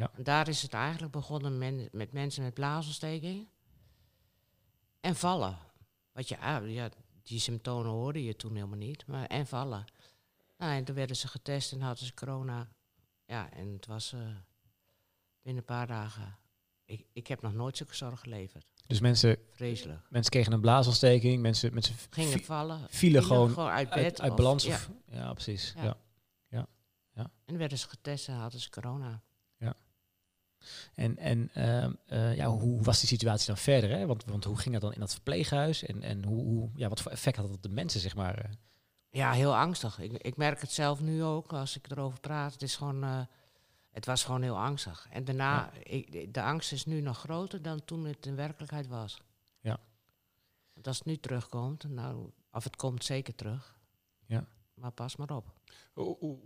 [0.00, 0.10] Ja.
[0.16, 3.48] En daar is het eigenlijk begonnen men- met mensen met blaasontsteking.
[5.00, 5.58] En vallen.
[6.12, 6.88] Wat je, ah, ja,
[7.22, 9.84] die symptomen hoorde je toen helemaal niet, maar en vallen.
[10.58, 12.68] Nou, en toen werden ze getest en hadden ze corona.
[13.26, 14.18] Ja, en het was eh,
[15.42, 16.38] binnen een paar dagen.
[16.84, 18.66] Ik, ik heb nog nooit zulke zorg geleverd.
[18.86, 20.06] Dus mensen, Vreselijk.
[20.10, 22.80] mensen kregen een blaasontsteking, mensen, mensen Gingen vi- vallen.
[22.88, 23.98] vielen gewoon uit bed.
[23.98, 24.64] uit, uit balans.
[24.64, 24.74] ja.
[24.74, 25.72] Of, ja, precies.
[25.76, 25.96] Ja.
[27.14, 27.30] Ja.
[27.44, 29.22] En werden ze getest en hadden ze corona.
[30.94, 33.90] En, en ehm, eh, ja, hoe was die situatie dan verder?
[33.90, 34.06] Hè?
[34.06, 35.84] Want, want hoe ging dat dan in dat verpleeghuis?
[35.84, 38.38] En, en hoe, hoe, ja, wat voor effect had dat op de mensen, zeg maar?
[38.38, 38.50] eh?
[39.10, 39.98] Ja, heel angstig.
[39.98, 42.52] Ik, ik merk het zelf nu ook als ik erover praat.
[42.52, 43.20] Het, is gewoon, eh,
[43.90, 45.06] het was gewoon heel angstig.
[45.10, 49.22] En daarna, ik, de angst is nu nog groter dan toen het in werkelijkheid was.
[49.60, 49.78] Ja.
[50.74, 53.78] Want als het nu terugkomt, nou, of het komt zeker terug.
[54.26, 54.44] Ja.
[54.80, 55.52] Maar pas maar op.
[55.92, 56.38] Hoe, hoe,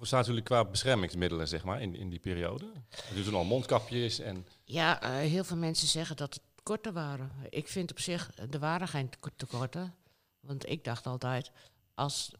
[0.00, 2.72] staat jullie qua beschermingsmiddelen zeg maar, in, in die periode?
[3.16, 4.46] Er doen al mondkapjes en...
[4.64, 7.30] Ja, eh, heel veel mensen zeggen dat het tekorten waren.
[7.48, 9.94] Ik vind op zich, er waren geen teko- tekorten.
[10.40, 11.50] Want ik dacht altijd,
[11.94, 12.32] als,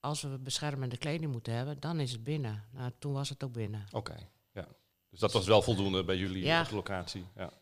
[0.00, 2.64] als we beschermende kleding moeten hebben, dan is het binnen.
[2.72, 3.84] Nou, toen was het ook binnen.
[3.92, 4.16] Oké,
[4.52, 4.66] ja.
[5.10, 6.60] Dus dat was wel voldoende bij jullie Ja.
[6.62, 7.24] op de locatie.
[7.36, 7.52] Ja.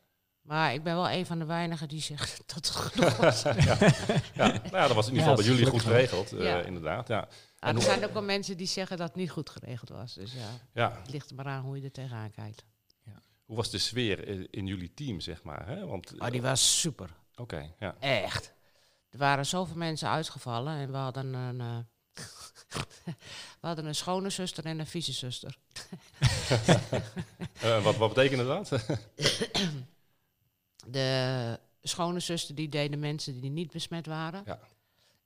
[0.42, 3.42] Maar ik ben wel een van de weinigen die zegt dat het genoeg was.
[3.42, 3.52] ja.
[4.35, 4.46] ja.
[4.46, 7.09] Nou ja, dat was in ieder geval dat bij jullie goed geregeld, eh, inderdaad.
[7.09, 7.28] Ja.
[7.59, 10.14] Ah, er zijn ook wel mensen die zeggen dat het niet goed geregeld was.
[10.14, 10.98] Dus ja, Ja.
[11.02, 12.64] het ligt er maar aan hoe je er tegenaan kijkt.
[13.44, 15.66] Hoe was de sfeer in, in jullie team, zeg maar?
[15.66, 15.87] Hè?
[15.87, 17.11] Want, Oh, die was super.
[17.35, 17.96] Oké, ja.
[18.00, 18.52] Echt.
[19.11, 21.76] Er waren zoveel mensen uitgevallen en we hadden een, eh,
[23.61, 25.57] we hadden een schone zuster en een vieze zuster.
[27.61, 28.70] Eh, wat, wat betekende dat?
[30.87, 34.42] De schone zuster die deed de mensen die niet besmet waren.
[34.47, 34.59] Ja.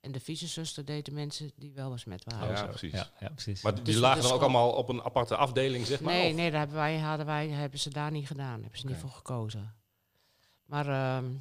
[0.00, 2.48] En de vieze zuster deed de mensen die wel besmet waren.
[2.48, 2.66] ja, zo.
[2.66, 2.92] precies.
[2.92, 3.62] Ja, ja, precies.
[3.62, 6.12] Maar die Dus lagen dan ook allemaal op een aparte afdeling, zeg maar?
[6.12, 6.36] nee, of?
[6.36, 8.60] nee, daar hebben, wij, hadden wij, hebben ze daar niet gedaan.
[8.60, 9.74] Hebben ze niet voor gekozen.
[10.64, 11.32] Maar ehm,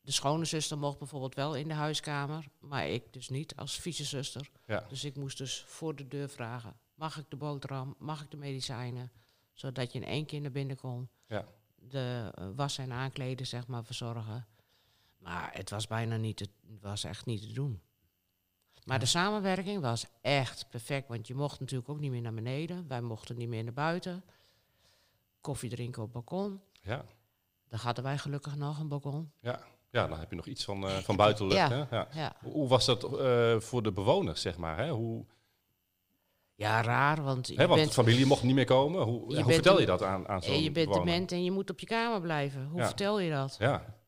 [0.00, 2.44] de schone zuster mocht bijvoorbeeld wel in de huiskamer.
[2.58, 4.50] Maar ik dus niet als vieze zuster.
[4.66, 4.84] Ja.
[4.88, 6.76] Dus ik moest dus voor de deur vragen.
[6.94, 7.94] Mag ik de boterham?
[7.98, 9.12] Mag ik de medicijnen?
[9.52, 11.08] Zodat je in één keer naar binnen kon.
[11.26, 11.44] Ja.
[11.88, 14.46] De eh, wassen en aankleden, zeg maar, verzorgen.
[15.18, 17.80] Maar het was bijna niet, te, het was echt niet te doen.
[18.84, 21.08] Maar de samenwerking was echt perfect.
[21.08, 22.88] Want je mocht natuurlijk ook niet meer naar beneden.
[22.88, 24.24] Wij mochten niet meer naar buiten.
[25.40, 26.60] Koffie drinken op het balkon.
[26.82, 27.04] Ja.
[27.68, 29.32] Daar hadden wij gelukkig nog een balkon.
[29.40, 29.60] Ja.
[29.90, 31.56] ja, dan heb je nog iets van, eh, van buitenlucht.
[31.56, 31.86] Ja.
[31.90, 32.20] Hè?
[32.20, 32.36] Ja.
[32.42, 34.78] Hoe was dat eh, voor de bewoners, zeg maar?
[34.78, 34.90] Hè?
[34.90, 35.26] Hoe,
[36.54, 39.02] ja raar, want je want bent de familie mocht niet meer komen.
[39.02, 41.06] Hoe, Je vertel je dat aan, aan zo'n En je bent bewoner?
[41.12, 42.66] dement en je moet op je kamer blijven.
[42.66, 42.86] Hoe Ja.
[42.86, 43.56] vertel je dat?
[43.58, 44.00] Ja,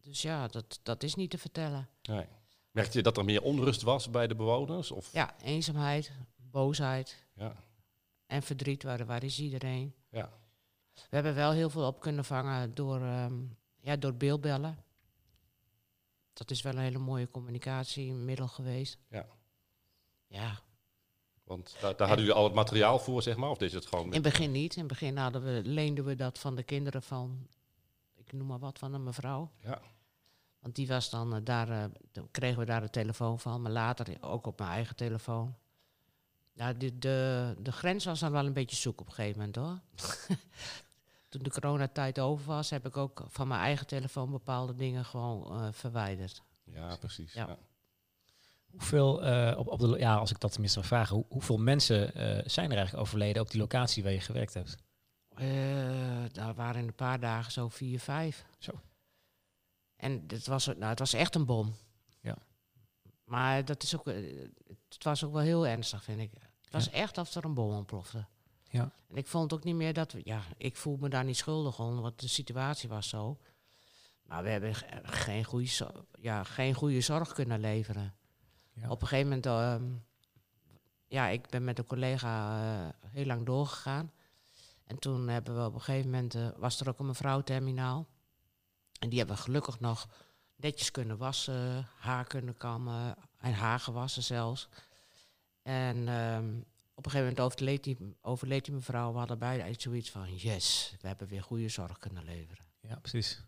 [0.00, 1.88] Dus ja, dat, dat is niet te vertellen.
[2.02, 2.26] nee.
[2.70, 4.90] Merkte je dat er meer onrust was bij de bewoners?
[4.90, 5.12] Of?
[5.12, 7.52] Ja, eenzaamheid, boosheid Ja.
[8.26, 9.94] en verdriet, waar, waar is iedereen?
[10.10, 10.30] Ja.
[10.94, 13.34] We hebben wel heel veel op kunnen vangen door, ehm,
[13.80, 14.78] ja, door beeldbellen.
[16.32, 18.98] Dat is wel een hele mooie communicatiemiddel geweest.
[19.08, 19.26] Ja.
[20.26, 20.60] Ja,
[21.48, 23.50] Want daar, daar hadden jullie al het materiaal voor, zeg maar?
[23.50, 24.72] Of je het gewoon in het begin niet.
[24.72, 27.46] In het begin hadden we, leenden we dat van de kinderen van,
[28.16, 29.50] ik noem maar wat, van een mevrouw.
[29.62, 29.80] Ja.
[30.60, 34.16] Want die was dan eh, daar, eh, kregen we daar de telefoon van, maar later
[34.20, 35.54] ook op mijn eigen telefoon.
[36.52, 39.56] Ja, de, de, de grens was dan wel een beetje zoek op een gegeven moment
[39.56, 39.78] hoor.
[41.28, 45.60] Toen de coronatijd over was, heb ik ook van mijn eigen telefoon bepaalde dingen gewoon
[45.60, 46.42] eh, verwijderd.
[46.64, 47.32] Ja, precies.
[47.32, 47.46] Ja.
[47.46, 47.58] Ja.
[48.70, 52.14] Hoeveel, eh, op, op de, ja, als ik dat tenminste mag vragen, hoe, hoeveel mensen
[52.14, 54.76] eh, zijn er eigenlijk overleden op die locatie waar je gewerkt hebt?
[55.28, 55.46] Eh,
[56.32, 58.44] daar waren in een paar dagen zo vier, vijf.
[58.58, 58.72] Zo.
[59.96, 61.74] En het was, nou, het was echt een bom.
[62.20, 62.36] Ja.
[63.24, 64.06] Maar dat is ook,
[64.88, 66.30] het was ook wel heel ernstig, vind ik.
[66.62, 68.26] Het was echt alsof er een bom ontplofte.
[68.70, 68.90] Ja.
[69.08, 71.78] En ik vond ook niet meer dat we, ja, ik voel me daar niet schuldig
[71.78, 73.38] om, want de situatie was zo.
[74.22, 78.14] Maar we hebben ge- geen goede, ja, geen goede zorg kunnen leveren.
[78.88, 79.84] Op een gegeven moment, ehm,
[81.06, 84.12] ja, ik ben met een collega eh, heel lang doorgegaan.
[84.86, 88.06] En toen hebben we op een gegeven moment, eh, was er ook een mevrouw terminaal.
[88.98, 90.08] En die hebben we gelukkig nog
[90.56, 94.68] netjes kunnen wassen, haar kunnen kammen en haar gewassen zelfs.
[95.62, 96.48] En ehm,
[96.94, 99.12] op een gegeven moment overleed die, overleed mevrouw.
[99.12, 102.64] We hadden beide zoiets van, yes, we hebben weer goede zorg kunnen leveren.
[102.80, 103.42] Ja, precies.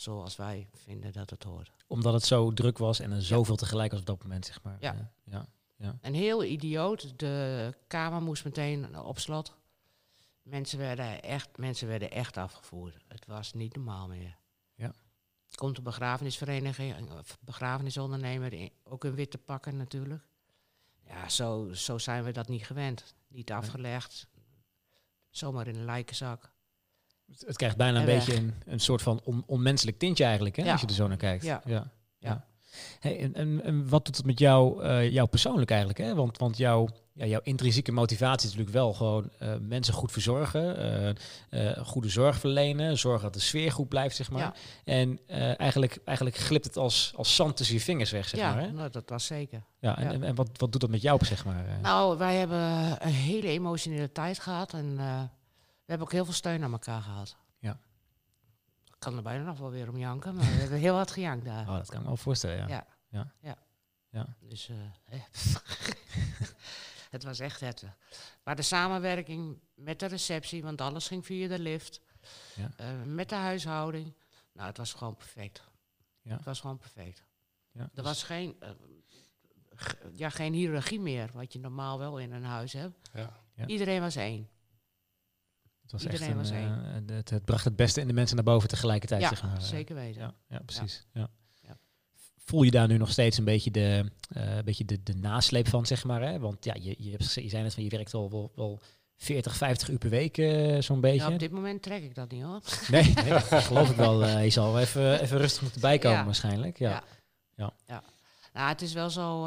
[0.00, 1.70] Zoals wij vinden dat het hoort.
[1.86, 4.76] Omdat het zo druk was en er zoveel tegelijk was op dat moment, zeg maar.
[4.80, 4.94] Ja.
[5.24, 5.40] Eh,
[5.76, 5.98] ja.
[6.00, 9.56] En heel idioot, de kamer moest meteen op slot.
[10.42, 12.96] Mensen werden echt, mensen werden echt afgevoerd.
[13.08, 14.36] Het was niet normaal meer.
[14.74, 14.92] Ja.
[15.54, 16.96] Komt een begrafenisvereniging,
[17.40, 20.22] begrafenisondernemer, in- ook in witte pakken natuurlijk.
[21.06, 23.14] Ja, zo, zo zijn we dat niet gewend.
[23.28, 24.26] Niet afgelegd,
[25.30, 26.50] zomaar in een lijkenzak.
[27.46, 30.64] Het, krijgt bijna een En beetje een, een soort van on- onmenselijk tintje eigenlijk, hè,
[30.64, 30.72] Ja.
[30.72, 31.44] als je er zo naar kijkt.
[31.44, 31.62] Ja.
[31.66, 31.90] ja.
[32.18, 32.44] Ja.
[33.00, 35.98] Hey, en, en, en wat doet het met jou, eh, jou persoonlijk eigenlijk?
[35.98, 36.14] Hè?
[36.14, 40.76] Want, want jouw, ja, jouw intrinsieke motivatie is natuurlijk wel gewoon eh, mensen goed verzorgen,
[41.50, 44.54] eh, goede zorg verlenen, zorgen dat de sfeer goed blijft, zeg maar.
[44.84, 45.20] En
[45.56, 48.60] eigenlijk, eigenlijk glipt het als, als zand tussen je vingers weg, zeg maar.
[48.60, 48.72] Hè?
[48.72, 49.62] nou, dat was zeker.
[49.80, 51.64] Ja, en, en, en wat, wat doet dat met jou, zeg maar?
[51.82, 52.58] Nou, wij hebben
[53.06, 54.98] een hele emotionele tijd gehad en
[55.90, 57.36] hebben ook heel veel steun aan elkaar gehad.
[57.58, 57.78] Ja.
[58.84, 61.44] Ik kan er bijna nog wel weer om janken, maar we hebben heel hard gejankt
[61.44, 61.68] daar.
[61.68, 62.66] oh, dat kan ik me wel voorstellen, ja.
[62.68, 62.86] Ja.
[63.08, 63.32] Ja.
[63.40, 63.56] Ja.
[64.10, 64.26] Ja.
[64.40, 65.18] Dus eh, hè.
[67.10, 67.84] het was echt het.
[68.44, 72.00] Maar de samenwerking met de receptie, want alles ging via de lift,
[72.54, 72.70] Ja.
[72.76, 74.14] eh, met de huishouding.
[74.52, 75.62] Nou, het was gewoon perfect.
[76.22, 76.36] Ja.
[76.36, 77.24] Het was gewoon perfect.
[77.72, 78.70] Ja, Er dus- was geen, eh,
[80.14, 83.10] ja, geen hiërarchie meer, wat je normaal wel in een huis hebt.
[83.14, 83.36] Ja.
[83.54, 83.66] Ja.
[83.66, 84.48] Iedereen was één.
[85.92, 88.36] Het, was iedereen echt was een, eh, het, het bracht het beste in de mensen
[88.36, 89.62] naar boven tegelijkertijd, Ja, zeg maar.
[89.62, 90.20] zeker weten.
[90.20, 91.06] Ja, ja precies.
[91.12, 91.28] Ja.
[91.62, 91.78] Ja.
[92.38, 95.68] Voel je daar nu nog steeds een beetje de, eh, een beetje de, de nasleep
[95.68, 96.22] van, zeg maar?
[96.22, 96.38] Hè?
[96.38, 98.80] Want ja, je, je, hebt, je zei net van je werkt al wel, wel
[99.16, 101.26] 40, 50 uur per week, eh, zo'n beetje.
[101.26, 102.60] Ja, op dit moment trek ik dat niet hoor.
[102.90, 104.26] Nee, nee, dat geloof ik wel.
[104.38, 106.24] Je zal wel even, even rustig moeten bijkomen Ja.
[106.24, 106.78] waarschijnlijk.
[106.78, 107.02] Ja.
[107.56, 108.02] Ja.
[108.52, 109.44] Nou, het is wel zo,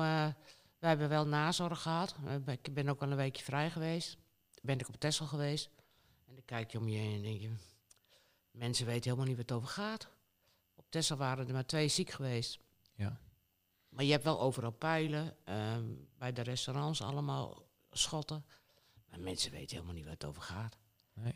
[0.79, 2.15] we hebben wel nazorg gehad.
[2.45, 4.17] Eh, Ik ben ook al een weekje vrij geweest.
[4.61, 5.69] Ben ik op Texel geweest.
[6.45, 7.51] Dan kijk je om je heen en denk je,
[8.51, 10.07] mensen weten helemaal niet wat het over gaat.
[10.75, 12.59] Op Texel waren er maar twee ziek geweest.
[12.95, 13.19] Ja.
[13.89, 15.35] Maar je hebt wel overal pijlen.
[15.43, 15.85] ehm,
[16.17, 18.45] bij de restaurants allemaal schotten.
[19.09, 20.77] Maar mensen weten helemaal niet waar het over gaat.
[21.13, 21.35] Nee.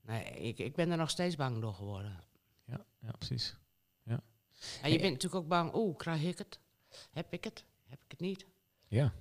[0.00, 2.24] Nee, ik, ik ben er nog steeds bang door geworden.
[2.64, 3.56] Ja, ja, precies.
[4.82, 6.58] En je bent natuurlijk ook bang, oeh, krijg ik het?
[7.10, 7.64] Heb ik het?
[7.86, 8.46] Heb ik het niet?
[8.88, 9.12] Ja,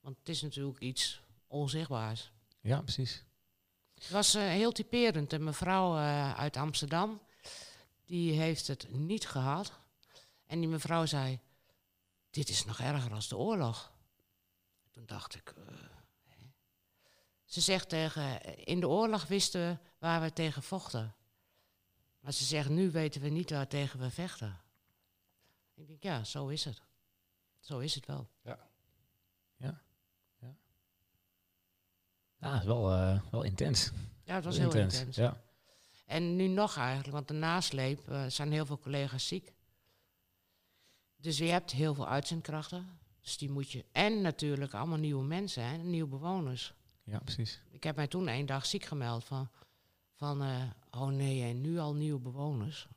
[0.00, 2.32] Want het is natuurlijk iets onzichtbaars.
[2.60, 3.24] ja precies.
[3.96, 5.32] Het was eh, heel typerend.
[5.32, 7.20] Een mevrouw eh, uit Amsterdam,
[8.04, 9.72] die heeft het niet gehad.
[10.46, 11.40] En die mevrouw zei,
[12.30, 13.92] dit is nog erger dan de oorlog.
[14.90, 15.74] Toen dacht ik, eh,
[17.44, 21.14] ze zegt tegen, in de oorlog wisten we waar we tegen vochten.
[22.20, 24.60] Maar ze zegt, nu weten we niet waar tegen we vechten.
[25.74, 26.82] Ik denk, ja, zo is het.
[27.60, 28.28] Zo is het wel.
[28.42, 28.68] Ja,
[32.38, 33.92] wel, eh, wel intens.
[34.24, 35.16] Ja, het was heel intens.
[35.16, 35.40] Ja.
[36.06, 39.52] En nu nog eigenlijk, want de nasleep eh, zijn heel veel collega's ziek.
[41.16, 42.98] Dus je hebt heel veel uitzendkrachten.
[43.20, 43.84] Dus die moet je.
[43.92, 46.74] En natuurlijk allemaal nieuwe mensen, hè, nieuwe bewoners.
[47.04, 47.62] ja, precies.
[47.70, 49.48] Ik heb mij toen één dag ziek gemeld van,
[50.14, 52.88] van eh, oh nee, en nu al nieuwe bewoners.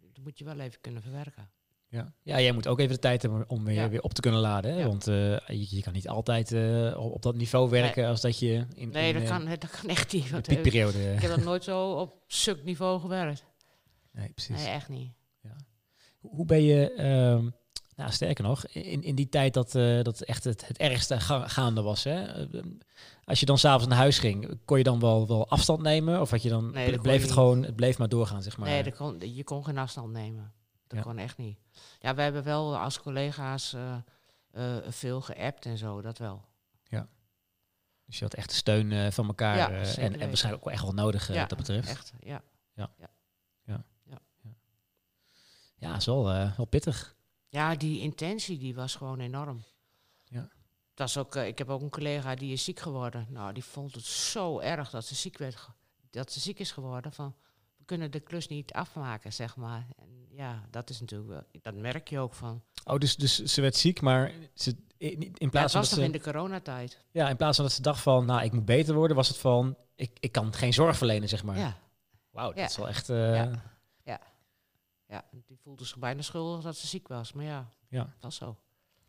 [0.00, 1.50] Dat moet je wel even kunnen verwerken.
[1.90, 2.12] Ja.
[2.22, 3.88] ja, jij moet ook even de tijd hebben om weer, Ja.
[3.88, 4.72] weer op te kunnen laden.
[4.72, 4.78] Hè?
[4.80, 4.86] Ja.
[4.86, 5.14] Want eh,
[5.46, 8.88] je, je kan niet altijd eh, op, op dat niveau werken als dat je in,
[8.90, 10.24] Nee, in, dat eh, kan, dat kan echt niet.
[10.24, 11.12] de want, piekperiode...
[11.12, 13.44] ik heb dat nooit zo op suk niveau gewerkt.
[14.12, 14.56] Nee, precies.
[14.56, 15.12] Nee, echt niet.
[16.18, 17.48] Hoe hoe ben je, ehm,
[17.96, 21.48] nou sterker nog, in, in die tijd dat, eh, dat echt het, het ergste ga-
[21.48, 22.24] gaande was, hè?
[23.24, 26.20] als je dan s'avonds naar huis ging, kon je dan wel, wel afstand nemen?
[26.20, 27.32] Of had je dan, Nee, bleef het niet.
[27.32, 28.68] gewoon, het bleef maar doorgaan, zeg maar?
[28.68, 30.52] Nee, dat kon, je kon geen afstand nemen.
[30.90, 31.04] Dat Ja.
[31.04, 31.58] kon echt niet.
[32.00, 33.96] Ja, we hebben wel als collega's eh,
[34.50, 36.48] eh, veel geappt en zo, dat wel.
[38.04, 40.82] Dus je had echt de steun eh, van elkaar Ja, en, en waarschijnlijk ook echt
[40.82, 41.88] wel nodig Ja, wat dat betreft.
[41.88, 42.42] Echt, ja.
[45.76, 46.24] Ja, is wel,
[46.56, 47.16] wel pittig.
[47.48, 49.62] Ja, die intentie die was gewoon enorm.
[50.24, 50.48] Ja.
[50.94, 53.26] Dat is ook, ik heb ook een collega die is ziek geworden.
[53.28, 55.68] Nou, die vond het zo erg dat ze ziek, werd,
[56.10, 57.12] dat ze ziek is geworden.
[57.12, 57.34] Van,
[57.90, 59.86] kunnen de klus niet afmaken, zeg maar.
[59.96, 62.62] En ja, dat is natuurlijk wel, dat merk je ook van.
[62.84, 65.98] Oh, dus, dus ze werd ziek, maar ze, in, Ja, plaats van was dat nog
[65.98, 66.98] ze, in de coronatijd.
[67.10, 69.36] ja, in plaats van dat ze dacht van, nou, ik moet beter worden, was het
[69.38, 71.58] van, ik, ik kan geen zorg verlenen, zeg maar.
[71.58, 71.76] Ja.
[72.30, 72.64] Wauw, dat Ja.
[72.64, 73.08] is wel echt...
[73.10, 73.34] eh,
[74.04, 74.20] Ja.
[75.06, 77.32] ja, die voelde zich bijna schuldig dat ze ziek was.
[77.32, 77.98] Maar ja, Ja.
[78.04, 78.46] dat was zo.
[78.46, 78.56] dat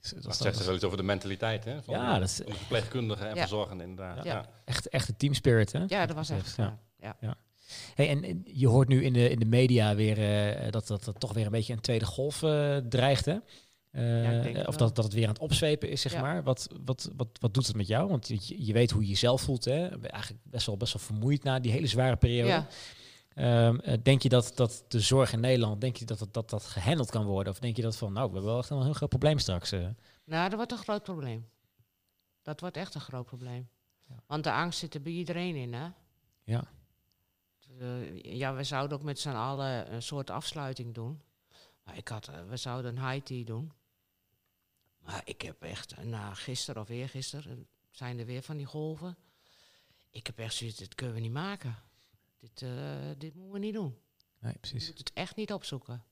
[0.06, 2.41] is Dat toch zegt er wel iets over de mentaliteit hè, van, Ja, dat is-
[2.48, 3.39] verpleegkundigen en Ja.
[3.41, 4.24] verzorgenden inderdaad.
[4.24, 4.34] Ja.
[4.34, 4.50] Ja.
[4.65, 5.84] echt, echt een team spirit, hè?
[5.88, 6.56] Ja, dat was echt.
[6.56, 6.80] ja.
[7.00, 7.36] Ja.
[7.95, 10.17] Hey, en je hoort nu in de, in de media weer
[10.53, 13.38] eh, dat, dat er toch weer een beetje een tweede golf eh, dreigt, hè?
[13.93, 16.21] Ja, of dat, dat het weer aan het opzwepen is, zeg Ja.
[16.21, 16.43] maar.
[16.43, 18.10] Wat, wat, wat, wat doet het met jou?
[18.10, 19.89] Want je, je weet hoe je jezelf voelt, hè?
[19.99, 22.49] Ben Eigenlijk best wel, best wel vermoeid na die hele zware periode.
[22.49, 22.67] Ja.
[23.34, 26.49] Ehm, eh, denk je dat, dat de zorg in Nederland, denk je dat dat, dat
[26.49, 27.53] dat gehandeld kan worden?
[27.53, 29.71] Of denk je dat van, nou, we hebben wel echt een heel groot probleem straks?
[29.71, 29.79] eh?
[30.25, 31.45] Nou, dat wordt een groot probleem.
[32.41, 33.67] Dat wordt echt een groot probleem.
[34.10, 34.15] Ja.
[34.27, 35.88] Want de angst zit er bij iedereen in, hè?
[36.43, 36.63] Ja.
[37.82, 41.22] Eh, ja, we zouden ook met z'n allen een soort afsluiting doen.
[41.84, 43.72] Maar ik had, eh, we zouden een high tea doen.
[45.00, 49.17] Maar ik heb echt, eh, na gisteren of eergisteren, zijn er weer van die golven.
[50.10, 51.76] Ik heb echt zoiets, dit kunnen we niet maken.
[52.39, 52.70] Dit, eh,
[53.17, 53.98] dit moeten we niet doen.
[54.39, 54.88] Nee, Je precies.
[54.88, 56.04] moet het echt niet opzoeken.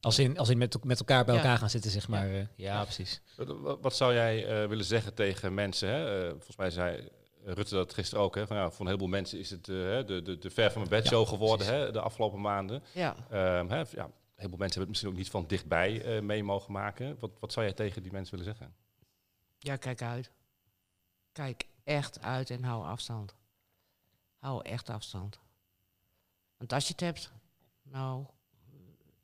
[0.00, 1.40] Als in, als in met, met elkaar bij Ja.
[1.40, 2.30] elkaar gaan zitten, zeg maar.
[2.34, 3.20] eh, ja, precies.
[3.36, 5.88] Wat, wat- wat zou jij eh, willen zeggen tegen mensen?
[5.88, 6.24] Hè?
[6.24, 7.08] Eh, volgens mij zei
[7.44, 8.34] Rutte dat gisteren ook.
[8.34, 8.46] Hè?
[8.46, 11.02] Van, ja, voor een heleboel mensen is het eh, de, de, de ver van mijn
[11.02, 12.82] bed show geworden hè, de afgelopen maanden.
[12.92, 16.22] Ja, Ehm, hè, ja, een heleboel mensen hebben het misschien ook niet van dichtbij eh,
[16.22, 17.16] mee mogen maken.
[17.18, 18.74] Wat, wat zou jij tegen die mensen willen zeggen?
[19.58, 20.30] ja, kijk uit.
[21.32, 23.34] Kijk echt uit en hou afstand.
[24.36, 25.40] Hou echt afstand.
[26.56, 27.32] Want als je het hebt,
[27.82, 28.26] nou,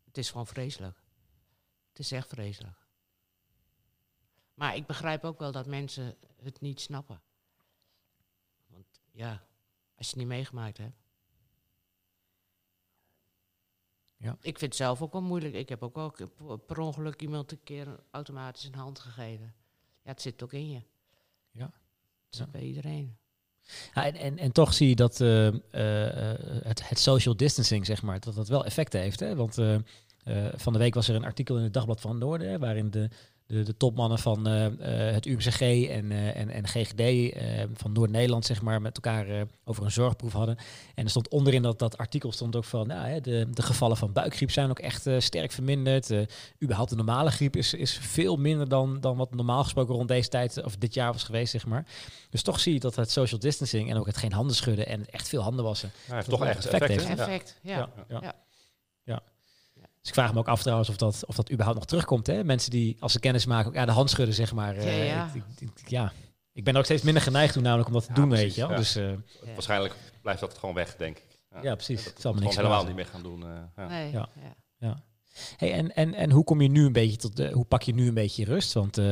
[0.04, 1.02] het is gewoon vreselijk.
[1.88, 2.76] Het is echt vreselijk.
[4.54, 7.22] Maar ik begrijp ook wel dat mensen het niet snappen.
[9.20, 9.30] Ja,
[9.96, 10.96] als je het niet meegemaakt hebt.
[14.16, 14.30] Ja.
[14.40, 15.54] Ik vind het zelf ook wel moeilijk.
[15.54, 19.54] Ik heb ook wel per ongeluk iemand een keer automatisch een hand gegeven.
[20.02, 20.82] Ja, het zit ook in je.
[21.50, 21.64] Ja.
[21.64, 22.50] Het zit Ja.
[22.52, 23.16] bij iedereen.
[23.94, 28.02] Ja, en, en, en toch zie je dat eh, eh, het, het social distancing, zeg
[28.02, 29.20] maar, dat dat wel effecten heeft.
[29.20, 29.36] Hè?
[29.36, 29.76] Want eh,
[30.54, 33.10] van de week was er een artikel in het Dagblad van Noorden, hè, waarin de,
[33.50, 37.92] de, de topmannen van eh, eh, het UMCG en, eh, en, en GGD eh, van
[37.92, 40.56] Noord-Nederland, zeg maar, met elkaar eh, over een zorgproef hadden.
[40.94, 43.96] En er stond onderin dat, dat artikel stond ook van, nou, hè, de, de gevallen
[43.96, 46.10] van buikgriep zijn ook echt eh, sterk verminderd.
[46.10, 46.20] Eh
[46.62, 50.28] überhaupt de normale griep is, is veel minder dan, dan wat normaal gesproken rond deze
[50.28, 51.86] tijd of dit jaar was geweest, zeg maar.
[52.30, 55.06] Dus toch zie je dat het social distancing en ook het geen handen schudden en
[55.10, 55.90] echt veel handen wassen.
[56.10, 57.20] Heeft toch echt effect effect, heeft.
[57.20, 57.88] Effect, ja.
[58.08, 58.20] ja.
[58.20, 58.34] Ja.
[59.04, 59.22] Ja.
[60.00, 62.26] Dus ik vraag me ook af trouwens of dat, of dat überhaupt nog terugkomt.
[62.26, 62.44] Hè?
[62.44, 64.74] Mensen die als ze kennis maken, ook ja, de hand schudden, zeg maar.
[64.74, 65.30] Ja, Eh, ja.
[65.34, 66.12] Ik, ik- ik- ja.
[66.52, 68.44] ik ben er ook steeds minder geneigd toe namelijk om dat te Ja, doen, precies,
[68.46, 68.76] weet je ja.
[68.76, 69.52] Dus eh, Ja.
[69.52, 71.38] Waarschijnlijk blijft dat gewoon weg, denk ik.
[71.62, 72.04] ja, precies.
[72.04, 73.42] Dat Het zal me niks helemaal niet meer gaan doen.
[73.42, 73.88] eh, ja.
[73.88, 74.28] Nee, Ja.
[74.78, 75.02] ja.
[75.56, 77.94] Hey, en, en, en hoe kom je nu een beetje tot de, hoe pak je
[77.94, 78.72] nu een beetje rust?
[78.72, 79.04] Want eh,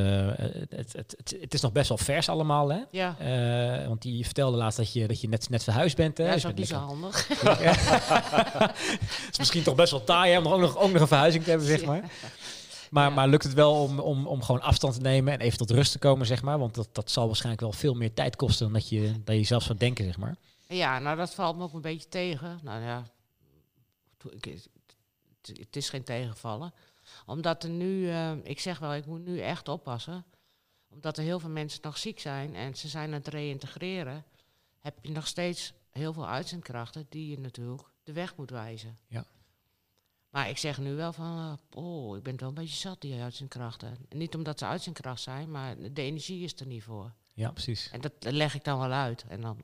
[0.68, 2.78] het, het, het, het is nog best wel vers allemaal, hè?
[2.90, 6.18] Ja, Eh, want je vertelde laatst dat je, dat je net, net verhuisd bent.
[6.18, 6.24] Hè?
[6.24, 7.28] ja, Dus is ook je niet zo handig.
[7.28, 11.44] Het is misschien toch best wel taai hè, om ook nog, ook nog een verhuizing
[11.44, 12.00] te hebben, zeg maar.
[12.90, 13.14] Maar, Ja.
[13.14, 15.92] maar lukt het wel om, om, om gewoon afstand te nemen en even tot rust
[15.92, 16.58] te komen, zeg maar?
[16.58, 19.44] Want dat, dat zal waarschijnlijk wel veel meer tijd kosten dan dat je, dat je
[19.44, 20.36] zelf zou denken, zeg maar.
[20.68, 22.58] Ja, nou dat valt me ook een beetje tegen.
[22.62, 23.02] Nou ja,
[24.40, 24.68] ik-
[25.42, 26.74] het- is geen tegenvallen.
[27.26, 30.24] Omdat er nu, eh, ik zeg wel, ik moet nu echt oppassen.
[30.90, 34.24] Omdat er heel veel mensen nog ziek zijn en ze zijn aan het reïntegreren.
[34.78, 38.98] Heb je nog steeds heel veel uitzendkrachten die je natuurlijk de weg moet wijzen.
[39.06, 39.26] Ja.
[40.28, 43.96] Maar ik zeg nu wel van, oh, ik ben wel een beetje zat, die uitzendkrachten.
[44.08, 47.12] En niet omdat ze uitzendkracht zijn, maar de energie is er niet voor.
[47.34, 47.90] Ja, precies.
[47.90, 49.24] En dat leg ik dan wel uit.
[49.28, 49.62] En dan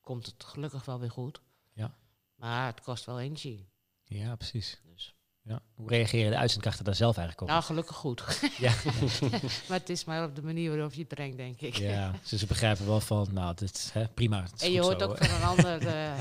[0.00, 1.40] komt het gelukkig wel weer goed.
[1.72, 1.94] Ja.
[2.34, 3.68] Maar het kost wel energie.
[4.08, 4.80] Ja, precies.
[4.94, 5.14] Dus.
[5.42, 5.62] Ja.
[5.74, 7.48] Hoe reageren de uitzendkrachten daar zelf eigenlijk op?
[7.54, 8.22] Nou, gelukkig goed.
[8.58, 8.72] ja.
[9.68, 11.76] maar het is maar op de manier waarop je het brengt, denk ik.
[11.76, 14.42] ja, dus ze begrijpen wel van, nou, dit, hè, prima.
[14.42, 15.86] het is En je hoort zo, ook van een ander...
[15.86, 16.20] eh,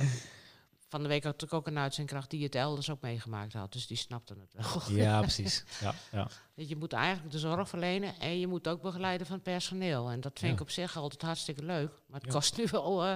[0.89, 3.71] van de week had ik ook een uitzendkracht die het elders ook meegemaakt had.
[3.73, 4.95] Dus die snapte het wel.
[4.97, 5.63] Ja, precies.
[5.81, 6.27] Ja, ja.
[6.55, 10.09] Dat je moet eigenlijk de zorg verlenen en je moet ook begeleiden van het personeel.
[10.09, 10.55] En dat vind Ja.
[10.57, 11.91] ik op zich altijd hartstikke leuk.
[12.07, 12.35] Maar het Ja.
[12.39, 13.15] kost nu wel eh,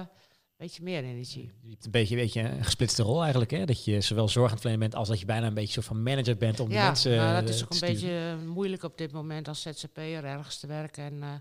[0.62, 1.50] beetje meer energie.
[1.60, 3.64] Je hebt een beetje, een beetje een gesplitste rol eigenlijk, hè?
[3.64, 5.86] Dat je zowel zorg aan het verlenen bent als dat je bijna een beetje soort
[5.86, 7.94] van manager bent om de ja, mensen nou, dat eh, is ook een sturen.
[7.94, 11.34] beetje eh, moeilijk op dit moment als ZZP'er ergens te werken en eh,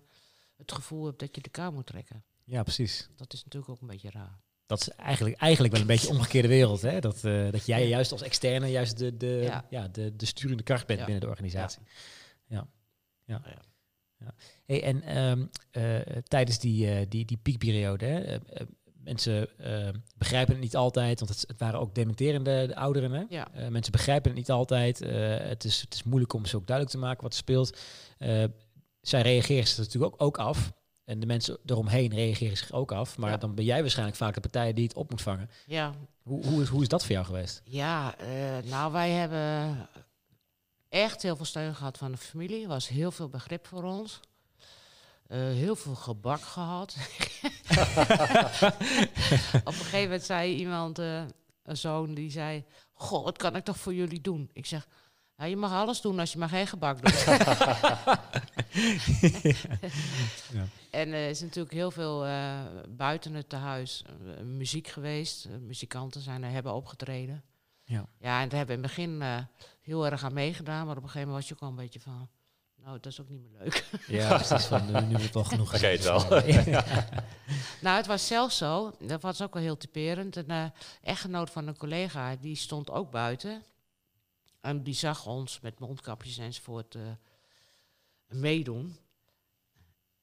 [0.57, 2.23] het gevoel hebt dat je de kou moet trekken.
[2.43, 3.09] Ja, precies.
[3.15, 4.39] Dat is natuurlijk ook een beetje raar.
[4.65, 6.99] Dat is eigenlijk, eigenlijk wel een beetje een omgekeerde wereld, hè?
[6.99, 7.87] Dat, dat jij Ja.
[7.87, 9.65] juist als externe juist de, de, ja.
[9.69, 9.87] Ja.
[9.87, 11.05] de, de sturende kracht bent Ja.
[11.05, 11.81] binnen de organisatie.
[12.47, 12.67] Ja.
[13.25, 13.41] Ja.
[13.45, 13.61] Ja.
[14.19, 14.33] ja.
[14.65, 18.37] Hey, en ehm, eh, tijdens die, die, die piekperiode, hè,
[19.03, 19.87] mensen eh,
[20.17, 23.11] begrijpen het niet altijd, want het, het waren ook dementerende de ouderen.
[23.11, 23.23] Hè?
[23.29, 23.47] Ja.
[23.53, 25.01] Eh, mensen begrijpen het niet altijd.
[25.01, 27.77] Eh, het, is, het is moeilijk om ze ook duidelijk te maken wat er speelt.
[29.01, 30.71] Zij reageren zich natuurlijk ook, ook af.
[31.03, 33.17] En de mensen eromheen reageren zich ook af.
[33.17, 33.37] Maar Ja.
[33.37, 35.49] dan ben jij waarschijnlijk vaak de partij die het op moet vangen.
[35.65, 37.61] Ja, Hoe, hoe, is, hoe is dat voor jou geweest?
[37.65, 38.15] ja
[38.63, 39.77] nou wij hebben
[40.89, 42.61] echt heel veel steun gehad van de familie.
[42.61, 44.19] Er was heel veel begrip voor ons.
[45.31, 46.95] Eh, heel veel gebak gehad.
[49.63, 51.23] Op een gegeven moment zei iemand, eh,
[51.63, 52.63] een zoon, die zei...
[52.93, 54.49] Goh, wat kan ik toch voor jullie doen?
[54.53, 54.87] Ik zeg,
[55.37, 57.25] ja, je mag alles doen als je maar geen gebak doet.
[60.53, 60.65] Ja.
[60.89, 65.49] En er is natuurlijk heel veel eh, buiten het tehuis eh, muziek geweest.
[65.49, 67.43] Muzikanten zijn er, hebben opgetreden.
[67.83, 68.05] Ja.
[68.19, 69.47] Ja, en daar hebben we in het begin
[69.81, 70.85] heel erg aan meegedaan.
[70.85, 72.29] Maar op een gegeven moment was je ook wel een beetje van...
[72.83, 73.85] Nou, dat is ook niet meer leuk.
[74.07, 74.65] Ja, precies.
[74.65, 75.75] Van, nu, nu wordt het wel genoeg.
[75.75, 76.47] Oké, het wel.
[76.47, 76.85] Ja.
[77.81, 78.91] nou, het was zelfs zo.
[78.99, 80.35] Dat was ook wel heel typerend.
[80.35, 80.65] Een eh,
[81.01, 83.63] echtgenoot van een collega, die stond ook buiten.
[84.61, 87.01] En die zag ons met mondkapjes enzovoort eh,
[88.27, 88.97] meedoen.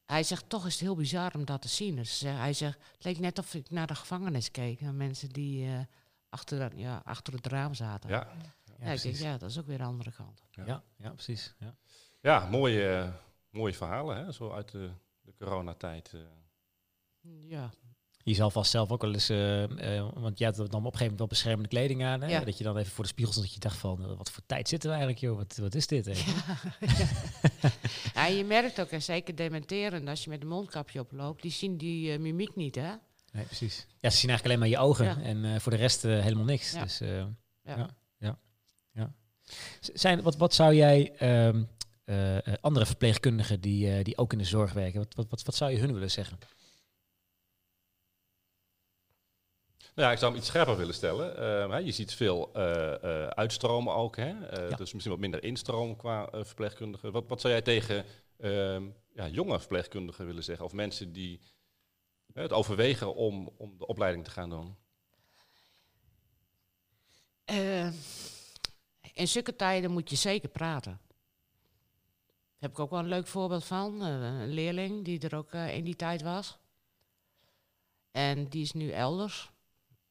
[0.07, 1.97] Hij zegt, toch is het heel bizar om dat te zien.
[1.97, 4.81] Dus hij zegt, het leek net of ik naar de gevangenis keek.
[4.81, 5.79] Naar mensen die eh,
[6.29, 8.11] achter, dat- ja, achter het raam zaten.
[8.11, 8.25] Ja, Ja,
[8.75, 9.21] ik denk, precies.
[9.21, 10.43] ja, dat is ook weer de andere kant.
[10.51, 11.55] Ja, ja, precies.
[11.59, 11.75] Ja.
[12.21, 13.09] Ja mooie, eh,
[13.51, 14.33] mooie verhalen, hè?
[14.33, 16.13] zo uit de, de coronatijd.
[16.15, 16.21] eh.
[17.49, 17.71] Ja,
[18.23, 20.99] Je zal vast zelf ook wel eens, eh, want je had dan op een gegeven
[21.01, 22.21] moment wel beschermende kleding aan.
[22.21, 22.29] Hè?
[22.29, 22.45] Ja.
[22.45, 24.69] Dat je dan even voor de spiegel stond dat je dacht van, wat voor tijd
[24.69, 25.37] zitten we eigenlijk, joh?
[25.37, 26.07] Wat, wat is dit?
[26.07, 26.13] Hè?
[28.15, 31.77] ja, je merkt ook, en zeker dementerend, als je met een mondkapje oploopt, die zien
[31.77, 32.93] die mimiek niet, hè?
[33.33, 33.87] Nee, precies.
[33.99, 35.21] Ja, ze zien eigenlijk alleen maar je ogen Ja.
[35.23, 36.73] en eh, voor de rest helemaal niks.
[36.73, 36.83] Ja.
[36.83, 37.17] Dus, eh,
[37.63, 37.89] Ja.
[38.19, 38.39] Ja.
[38.93, 39.13] ja,
[39.81, 41.63] Zijn, wat, wat zou jij ehm,
[42.09, 45.43] eh, eh, andere verpleegkundigen die, eh, die ook in de zorg werken, wat, wat, wat,
[45.43, 46.39] wat zou je hun willen zeggen?
[49.95, 51.37] Nou ja, ik zou hem iets scherper willen stellen.
[51.37, 52.95] Ehm, hè, je ziet veel eh,
[53.25, 54.17] eh, uitstromen ook.
[54.17, 54.47] Hè?
[54.47, 54.77] Eh, Ja.
[54.77, 57.13] Dus misschien wat minder instroom qua verpleegkundigen.
[57.13, 58.05] Wat, wat zou jij tegen
[58.37, 60.65] ehm, ja, jonge verpleegkundigen willen zeggen?
[60.65, 61.41] Of mensen die
[62.33, 64.77] het overwegen om, om de opleiding te gaan doen?
[67.45, 67.91] Eh,
[69.13, 71.01] in zulke tijden moet je zeker praten.
[72.59, 74.03] Heb ik ook wel een leuk voorbeeld van.
[74.03, 76.59] Eh, een leerling die er ook eh, in die tijd was.
[78.11, 79.53] En die is nu elders.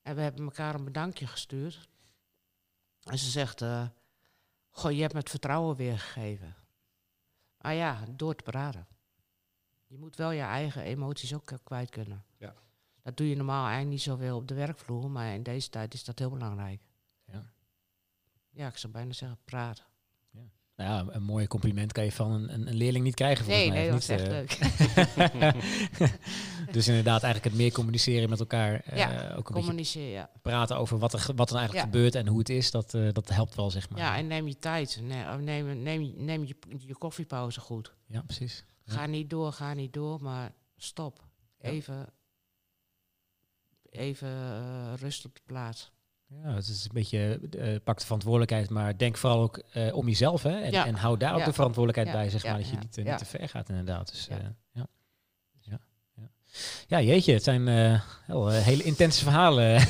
[0.02, 1.90] En we hebben elkaar een bedankje gestuurd.
[3.04, 3.88] En ze zegt, eh,
[4.70, 6.56] goh, je hebt me het vertrouwen weer gegeven.
[7.58, 8.88] Maar ja, door te praten.
[9.86, 12.26] Je moet wel je eigen emoties ook kwijt kunnen.
[12.38, 12.56] Ja.
[13.02, 16.04] Dat doe je normaal eigenlijk niet zoveel op de werkvloer, maar in deze tijd is
[16.04, 16.82] dat heel belangrijk.
[17.26, 17.52] Ja.
[18.50, 19.86] Ja, ik zou bijna zeggen praten.
[20.78, 23.74] Nou ja, een mooi compliment kan je van een, een, leerling niet krijgen volgens Nee,
[23.74, 23.82] mij.
[23.82, 24.30] nee, dat is echt eh?
[24.30, 24.58] leuk.
[26.76, 28.80] dus inderdaad eigenlijk het meer communiceren met elkaar.
[28.86, 30.30] eh, Ja, ook een beetje ja.
[30.42, 31.92] praten over wat er, wat er eigenlijk Ja.
[31.92, 32.72] gebeurt en hoe het is.
[32.72, 34.00] Dat, eh, dat helpt wel, zeg maar.
[34.00, 35.00] Ja, en neem je tijd.
[35.02, 37.94] Ne- Neem, neem, neem je, je koffiepauze goed.
[38.08, 38.64] Ja, precies.
[38.86, 41.24] Ga niet door, ga niet door, maar stop.
[41.60, 42.10] Even,
[43.90, 45.92] even rust op de plaats.
[46.30, 50.08] Ja, het is een beetje, eh pak de verantwoordelijkheid, maar denk vooral ook eh, om
[50.08, 50.44] jezelf.
[50.44, 50.60] Hè?
[50.60, 50.86] En, Ja.
[50.86, 51.46] en hou daar ook Ja.
[51.46, 52.58] de verantwoordelijkheid bij, zeg maar.
[52.58, 54.12] Dat je niet, te ver gaat, inderdaad.
[54.12, 54.36] Dus, Ja.
[54.38, 54.54] ja.
[54.72, 54.88] ja.
[55.62, 55.80] Ja.
[56.16, 56.30] Ja.
[56.88, 57.68] ja, jeetje, het zijn
[58.64, 59.88] hele intense verhalen.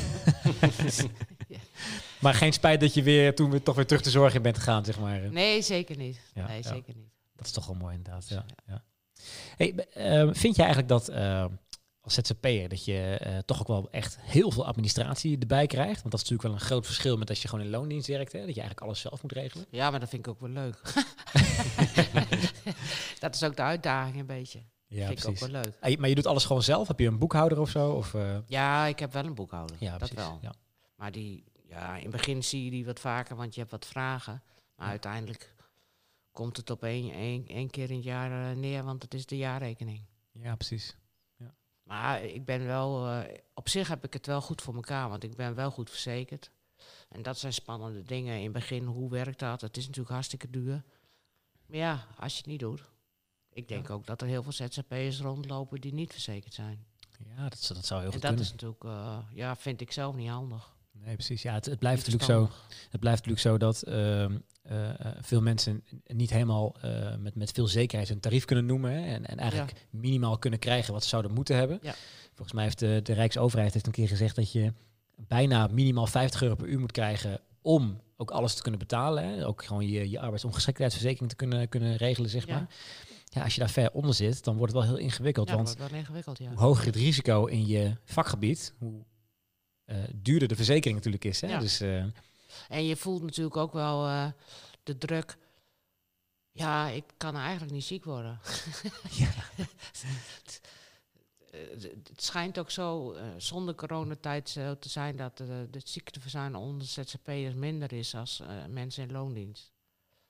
[2.21, 4.57] maar geen spijt dat je weer toen weer toch weer terug de zorg in bent
[4.57, 5.19] gegaan, zeg maar.
[5.31, 6.19] Nee, zeker niet.
[6.33, 6.69] Ja, nee, ja.
[6.69, 7.09] zeker niet.
[7.35, 8.27] Dat is toch wel mooi, inderdaad.
[8.27, 8.45] Ja.
[9.57, 9.73] Hey,
[10.33, 11.09] vind je eigenlijk dat
[12.08, 16.01] als ZZP'er dat je eh, toch ook wel echt heel veel administratie erbij krijgt?
[16.01, 18.32] Want dat is natuurlijk wel een groot verschil met als je gewoon in loondienst werkt,
[18.32, 18.39] hè?
[18.39, 19.66] dat je eigenlijk alles zelf moet regelen.
[19.70, 20.82] Ja, maar dat vind ik ook wel leuk.
[23.20, 24.62] dat is ook de uitdaging een beetje.
[24.88, 25.78] Ja, vind ik ook wel leuk.
[25.80, 26.88] Ah, je- Maar je doet alles gewoon zelf?
[26.88, 27.91] Heb je een boekhouder of zo?
[27.91, 29.76] Of, eh, Ja, ik heb wel een boekhouder.
[29.80, 30.16] ja, dat precies.
[30.16, 30.39] wel.
[30.41, 30.53] Ja.
[30.95, 33.86] Maar die, ja, in het begin zie je die wat vaker, want je hebt wat
[33.86, 34.43] vragen.
[34.76, 34.91] Maar Ja.
[34.91, 35.55] uiteindelijk
[36.32, 39.26] komt het op één, één, één keer in het jaar eh, neer, want het is
[39.26, 40.01] de jaarrekening.
[40.32, 40.95] ja, precies.
[41.88, 45.23] Maar ik ben wel, eh, op zich heb ik het wel goed voor elkaar, want
[45.23, 46.51] ik ben wel goed verzekerd.
[47.09, 48.38] En dat zijn spannende dingen.
[48.38, 49.61] In het begin, hoe werkt dat?
[49.61, 50.83] Het is natuurlijk hartstikke duur.
[51.65, 52.81] Maar ja, als je het niet doet.
[53.53, 56.85] Ik denk ook dat er heel veel ZZP'ers rondlopen die niet verzekerd zijn.
[57.35, 58.45] Ja, dat, zou- dat zou heel En goed dat kunnen.
[58.45, 60.76] is natuurlijk, eh, ja, vind ik zelf niet handig.
[61.06, 61.41] Nee, precies.
[61.41, 62.50] Ja, het, het blijft natuurlijk zo.
[62.89, 64.89] Het blijft natuurlijk zo dat ehm, eh,
[65.22, 68.91] veel mensen niet helemaal eh, met, met veel zekerheid hun tarief kunnen noemen.
[68.91, 71.80] Hè, en, en eigenlijk minimaal kunnen krijgen wat ze zouden moeten hebben.
[71.82, 71.95] Ja.
[72.28, 74.74] Volgens mij heeft de, de Rijksoverheid heeft een keer gezegd dat je
[75.16, 79.24] bijna minimaal 50 euro per uur moet krijgen om ook alles te kunnen betalen.
[79.24, 79.48] Hè.
[79.48, 82.54] Ook gewoon je, je arbeidsongeschiktheidsverzekering te kunnen, kunnen regelen, zeg Ja.
[82.54, 82.68] maar.
[83.26, 85.50] Ja, als je daar ver onder zit, dan wordt het wel heel ingewikkeld.
[85.50, 86.50] Ja, want wel ingewikkeld, ja.
[86.50, 89.06] hoe hoger het risico in je vakgebied, hoe
[90.15, 91.41] duurder de verzekering natuurlijk is.
[91.41, 91.47] Hè?
[91.47, 91.59] Ja.
[91.59, 92.03] Dus eh,
[92.69, 94.31] En je voelt natuurlijk ook wel eh,
[94.83, 95.38] de druk.
[96.51, 98.39] Ja, ik kan eigenlijk niet ziek worden.
[99.11, 99.29] Ja.
[101.51, 101.59] Eh,
[102.03, 106.88] het schijnt ook zo, eh, zonder coronatijd zo te zijn, dat eh, de ziekteverzuim onder
[106.88, 109.71] ZZP'ers minder is als eh, mensen in loondienst.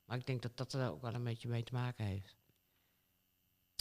[0.06, 2.36] Maar ik denk dat dat er ook wel een beetje mee te maken heeft.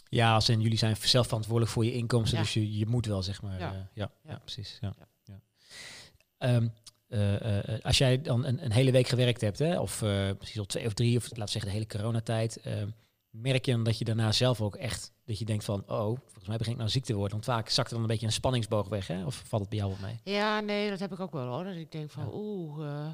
[0.09, 2.43] Ja, als in jullie zijn zelf verantwoordelijk voor je inkomsten, Ja.
[2.45, 3.59] dus je, je moet wel, zeg maar.
[3.59, 3.73] Ja.
[3.73, 4.31] eh, ja, ja.
[4.31, 4.39] Ja.
[4.39, 4.79] precies.
[4.81, 4.95] Ja.
[6.39, 6.69] Ehm,
[7.09, 10.61] eh, eh, als jij dan een, een hele week gewerkt hebt, hè, of eh, misschien
[10.61, 12.91] al twee of drie, of laten we zeggen de hele coronatijd, ehm,
[13.31, 16.47] merk je dan dat je daarna zelf ook echt, dat je denkt van, oh, volgens
[16.47, 17.33] mij begin ik nou ziek te worden.
[17.33, 19.25] Want vaak zakt er dan een beetje een spanningsboog weg, hè?
[19.25, 20.21] Of valt het bij jou wat mee?
[20.35, 21.65] Ja, nee, dat heb ik ook wel hoor.
[21.65, 22.31] Dat ik denk van, Ja.
[22.33, 23.11] oeh, eh,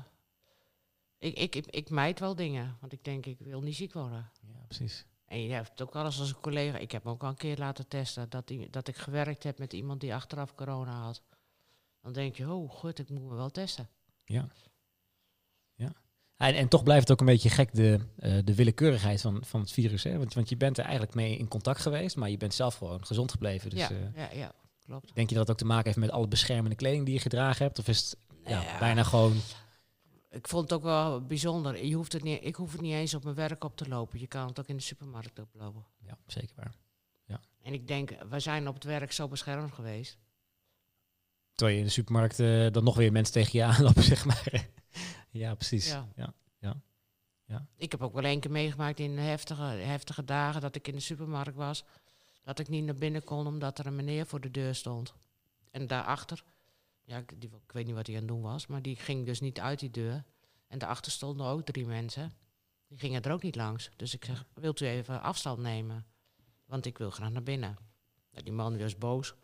[1.18, 2.76] ik, ik, ik, ik mijd wel dingen.
[2.80, 4.30] Want ik denk, ik wil niet ziek worden.
[4.46, 5.06] Ja, precies.
[5.26, 6.78] En je hebt ook wel eens als een collega.
[6.78, 9.72] Ik heb me ook al een keer laten testen dat, dat ik gewerkt heb met
[9.72, 11.22] iemand die achteraf corona had.
[12.02, 13.88] Dan denk je, oh goed, ik moet me wel testen.
[14.24, 14.48] Ja.
[15.74, 15.92] ja.
[16.36, 19.60] En, en toch blijft het ook een beetje gek, de, eh, de willekeurigheid van, van
[19.60, 20.02] het virus.
[20.02, 20.18] Hè?
[20.18, 23.06] Want, want je bent er eigenlijk mee in contact geweest, maar je bent zelf gewoon
[23.06, 23.70] gezond gebleven.
[23.70, 24.52] Dus ja, eh, ja, ja,
[24.84, 25.14] klopt.
[25.14, 27.64] denk je dat het ook te maken heeft met alle beschermende kleding die je gedragen
[27.64, 27.78] hebt?
[27.78, 28.78] Of is het ja, Ja.
[28.78, 29.36] bijna gewoon...
[30.30, 31.84] Ik vond het ook wel bijzonder.
[31.84, 34.20] Je hoeft het niet, ik hoef het niet eens op mijn werk op te lopen.
[34.20, 35.84] Je kan het ook in de supermarkt oplopen.
[36.06, 36.74] Ja, zeker waar.
[37.62, 40.18] En ik denk, we zijn op het werk zo beschermd geweest.
[41.54, 44.68] Terwijl je in de supermarkt eh, dan nog weer mensen tegen je aanlopen, zeg maar.
[45.30, 45.88] ja, precies.
[45.88, 46.08] Ja.
[46.16, 46.34] Ja.
[46.58, 46.80] Ja.
[47.44, 47.66] Ja.
[47.76, 51.00] Ik heb ook wel één keer meegemaakt in heftige, heftige dagen dat ik in de
[51.00, 51.84] supermarkt was.
[52.42, 55.14] Dat ik niet naar binnen kon omdat er een meneer voor de deur stond.
[55.70, 56.44] En daarachter,
[57.04, 59.26] ja, ik, die, ik weet niet wat hij aan het doen was, maar die ging
[59.26, 60.24] dus niet uit die deur.
[60.68, 62.32] En daarachter stonden ook drie mensen.
[62.86, 63.90] Die gingen er ook niet langs.
[63.96, 66.06] Dus ik zeg, wilt u even afstand nemen?
[66.64, 67.76] Want ik wil graag naar binnen.
[68.30, 69.34] Nou, die man was boos.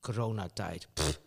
[0.00, 0.88] Coronatijd.
[0.92, 1.20] Pff,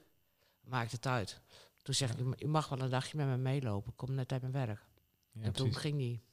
[0.64, 1.42] maakt het uit.
[1.82, 3.92] Toen zeg ik, "U- u mag wel een dagje met me meelopen.
[3.92, 4.86] Ik kom net uit mijn werk.
[5.32, 5.82] Ja, en toen precies.
[5.82, 6.24] ging die.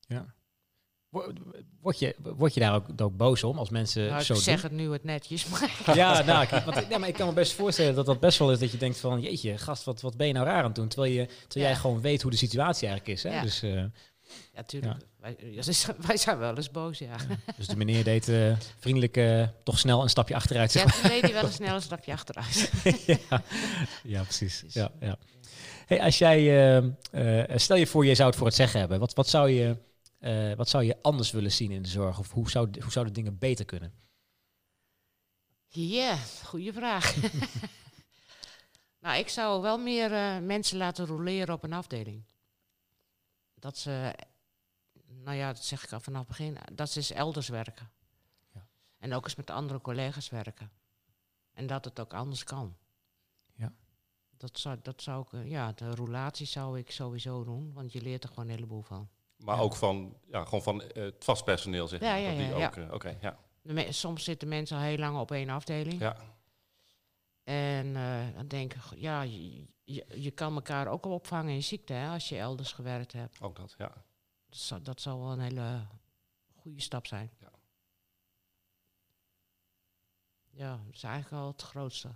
[0.00, 0.34] Ja.
[1.08, 1.32] Wo-
[1.80, 4.60] Word je, word je daar ook, ook boos om als mensen Nou, ik zo zeg
[4.60, 4.70] doen?
[4.70, 7.32] het nu het netjes, maar Ja, nou, ik, want, ik- ja, maar ik kan me
[7.34, 9.20] best voorstellen dat dat best wel is dat je denkt van...
[9.20, 10.88] Jeetje, gast, wat, wat ben je nou raar aan het doen?
[10.88, 11.60] Terwijl, je, terwijl Ja.
[11.72, 13.22] jij gewoon weet hoe de situatie eigenlijk is.
[13.24, 13.34] Hè?
[13.34, 13.42] Ja.
[13.42, 13.84] Dus, eh,
[14.52, 15.02] ja, tuurlijk.
[15.24, 17.16] Wij, ja, dus wij zijn wel eens boos, ja.
[17.56, 20.72] Dus de meneer deed eh, vriendelijk eh, toch snel een stapje achteruit.
[20.72, 22.70] Zeg Ja, toen deed hij wel een snel een stapje achteruit.
[23.06, 23.42] ja.
[24.02, 24.60] ja, precies.
[24.60, 25.18] Dus, Ja, ja.
[25.86, 28.98] Hey, als jij, eh, eh, stel je voor, je zou het voor het zeggen hebben.
[28.98, 29.76] Wat, wat, zou je,
[30.18, 32.18] eh, wat zou je anders willen zien in de zorg?
[32.18, 33.92] Of hoe, zou, hoe zouden dingen beter kunnen?
[35.68, 37.14] Ja, goede vraag.
[39.02, 42.24] nou, ik zou wel meer eh, mensen laten roleren op een afdeling.
[43.54, 44.14] Dat ze,
[45.24, 47.90] nou ja, dat zeg ik al vanaf het begin, dat eens elders werken.
[48.52, 48.66] Ja.
[48.98, 50.70] En ook eens met andere collega's werken.
[51.52, 52.76] En dat het ook anders kan.
[53.54, 53.72] Ja.
[54.36, 58.02] Dat zou, dat zou ik, eh, ja, de roulatie zou ik sowieso doen, want je
[58.02, 59.08] leert er gewoon een heleboel van.
[59.36, 59.62] Maar Ja.
[59.62, 62.20] ook van, ja, gewoon van eh, het vast personeel, zeg Ja, maar.
[62.20, 62.66] ja, ja, ja.
[62.66, 63.38] ook, eh, Oké, ja.
[63.62, 66.00] Me- soms zitten mensen al heel lang op één afdeling.
[66.00, 66.16] ja.
[67.44, 71.92] En eh, dan denk ik, ja, je, je, je kan elkaar ook opvangen in ziekte
[71.92, 73.40] hè, als je elders gewerkt hebt.
[73.40, 73.92] Ook dat, ja.
[74.54, 75.86] Dat zou, dat zou wel een hele
[76.54, 77.30] goede stap zijn.
[77.40, 77.50] Ja.
[80.50, 82.08] Ja, dat is eigenlijk al het grootste.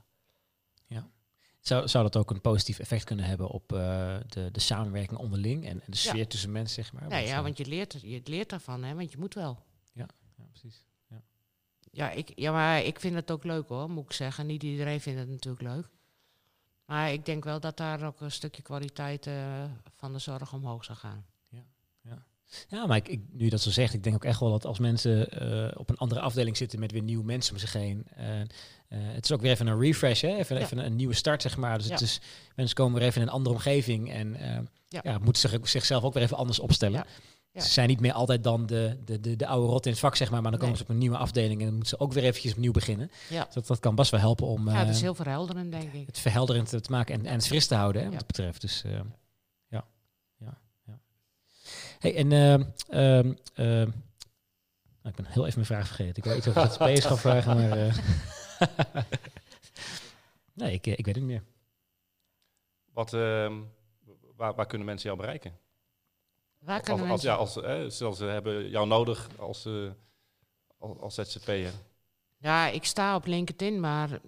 [1.61, 5.65] Zou, zou dat ook een positief effect kunnen hebben op eh, de, de samenwerking onderling
[5.67, 7.09] en, en de sfeer tussen mensen, zeg maar?
[7.09, 9.65] Nee, ja, eh, want je leert, er- je leert daarvan, hè, want je moet wel.
[9.93, 10.07] ja,
[10.51, 10.85] precies.
[11.91, 14.47] Ja, ik, ja, maar ik vind het ook leuk hoor, moet ik zeggen.
[14.47, 15.89] Niet iedereen vindt het natuurlijk leuk.
[16.85, 19.65] Maar ik denk wel dat daar ook een stukje kwaliteit eh,
[19.95, 21.27] van de zorg omhoog zou gaan.
[22.69, 24.79] Ja, maar ik, ik, nu dat zo zegt, ik denk ook echt wel dat als
[24.79, 28.07] mensen eh, op een andere afdeling zitten met weer nieuwe mensen om zich heen.
[28.17, 28.47] eh, eh,
[28.89, 30.37] het is ook weer even een refresh, hè?
[30.37, 30.63] Even, Ja.
[30.63, 31.79] even een nieuwe start, zeg maar.
[31.79, 32.21] Dus het is,
[32.55, 34.37] mensen komen weer even in een andere omgeving en
[34.89, 35.01] Ja.
[35.03, 35.19] ja.
[35.19, 37.05] moeten zich, zichzelf ook weer even anders opstellen.
[37.55, 40.17] Ze zijn niet meer altijd dan de, de, de, de oude rot in het vak,
[40.17, 40.43] zeg maar.
[40.43, 40.85] Maar dan komen Nee.
[40.85, 43.11] ze op een nieuwe afdeling en dan moeten ze ook weer eventjes opnieuw beginnen.
[43.29, 43.45] Ja.
[43.45, 46.07] Dus dat, dat kan best wel helpen om ja, dat is heel verhelderend, denk ik.
[46.07, 48.61] het verhelderend te maken en, en het fris te houden, hè, wat dat betreft.
[48.61, 48.85] Dus.
[51.99, 53.91] Hey, en ehm, ehm, ehm,
[55.03, 56.17] nou, ik ben heel even mijn vraag vergeten.
[56.17, 57.79] Ik wil iets over het space gaan vragen, maar...
[57.79, 57.95] eh,
[60.61, 61.43] nee, ik, eh, ik weet het niet meer.
[62.93, 63.61] Wat, ehm,
[64.37, 65.59] waar, waar kunnen mensen jou bereiken?
[66.59, 67.31] Waar Als, kunnen als, mensen...
[67.31, 69.91] ja, als, eh, stel ze hebben jou nodig als, eh
[70.79, 71.73] als, als ZZP'er.
[72.37, 74.21] Ja, ik sta op LinkedIn, maar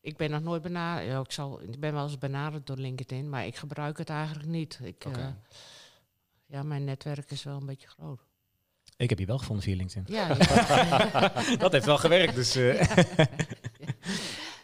[0.00, 1.06] ik ben nog nooit benaderd.
[1.08, 4.48] Ja, ik, zal, ik ben wel eens benaderd door LinkedIn, maar ik gebruik het eigenlijk
[4.48, 4.80] niet.
[4.82, 5.36] Ik, Oké.
[6.46, 8.20] Ja, mijn netwerk is wel een beetje groot.
[8.96, 10.04] Ik heb je wel gevonden via LinkedIn.
[10.14, 10.28] Ja,
[11.48, 11.56] ja.
[11.56, 12.56] dat heeft wel gewerkt, dus...
[12.56, 12.86] eh.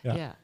[0.03, 0.15] Ja.
[0.15, 0.37] ja.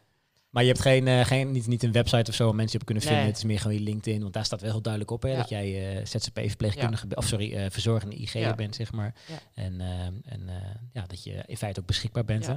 [0.51, 2.79] Maar je hebt geen, eh, geen, niet, niet een website of zo waar mensen je
[2.79, 3.21] op kunnen vinden.
[3.23, 3.31] Nee.
[3.33, 4.21] Het is meer gewoon je LinkedIn.
[4.23, 7.07] Want daar staat wel heel duidelijk op hè, dat jij eh ZZP-verpleegkundige.
[7.15, 8.55] Of sorry, verzorgende IG'er Ja.
[8.55, 9.15] bent, zeg maar.
[9.55, 9.81] En,
[10.25, 10.51] en
[10.93, 12.47] ja, dat je in feite ook beschikbaar bent.
[12.47, 12.55] Hè?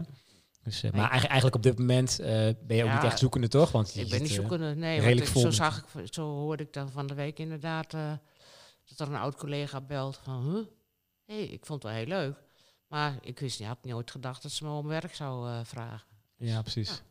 [0.63, 2.95] Dus, maar eigenlijk, eigenlijk op dit moment ben je ook Ja.
[2.95, 3.71] niet echt zoekende, toch?
[3.71, 4.75] Want je Ik ben niet zoekende.
[4.75, 7.93] Nee, redelijk want ik, zo, zag ik, zo hoorde ik dan van de week inderdaad
[8.97, 10.65] dat er een oud collega belt van, huh?
[11.25, 12.43] hey, ik vond het wel heel leuk.
[12.87, 16.07] Maar ik wist niet, had nooit gedacht dat ze me om werk zou eh, vragen.
[16.37, 17.01] Ja, precies.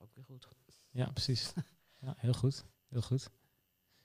[0.00, 0.48] Ook weer goed.
[0.90, 1.52] Ja, precies.
[2.00, 2.64] Ja, heel goed.
[2.88, 3.30] Heel goed.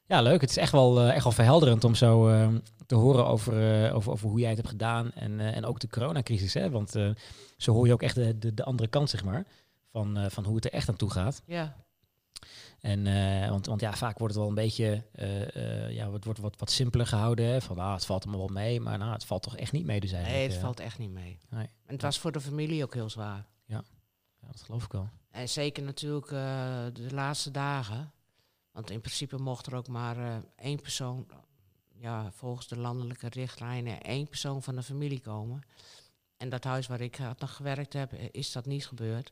[0.06, 0.42] Ja, leuk.
[0.42, 2.50] Het is echt wel, eh, echt wel verhelderend om zo eh,
[2.86, 5.12] te horen over, eh, over, over hoe jij het hebt gedaan.
[5.12, 6.54] En, en ook de coronacrisis.
[6.54, 6.70] Hè?
[6.70, 6.90] Want
[7.58, 9.46] zo hoor je ook echt de, de, de andere kant, zeg maar.
[9.92, 11.42] Van, van hoe het er echt aan toe gaat.
[11.46, 11.76] Ja,
[12.84, 16.24] En, eh, want, want ja, vaak wordt het wel een beetje, eh, eh, ja, het
[16.24, 17.46] wordt wat, wat simpeler gehouden.
[17.46, 17.62] Hè?
[17.62, 18.80] Van, ah, het valt allemaal wel mee.
[18.80, 20.42] Maar nou, het valt toch echt niet mee dus eigenlijk.
[20.42, 21.40] nee, het valt echt niet mee.
[21.50, 21.70] Nee.
[21.86, 23.48] En het was voor de familie ook heel zwaar.
[23.66, 23.84] Ja,
[24.40, 25.10] dat geloof ik wel.
[25.32, 26.28] En zeker natuurlijk
[26.96, 28.12] de laatste dagen.
[28.72, 31.28] Want in principe mocht er ook maar één persoon,
[31.94, 35.62] ja, volgens de landelijke richtlijnen, één persoon van de familie komen.
[36.38, 39.32] En dat huis waar ik had nog gewerkt heb, is dat niet gebeurd.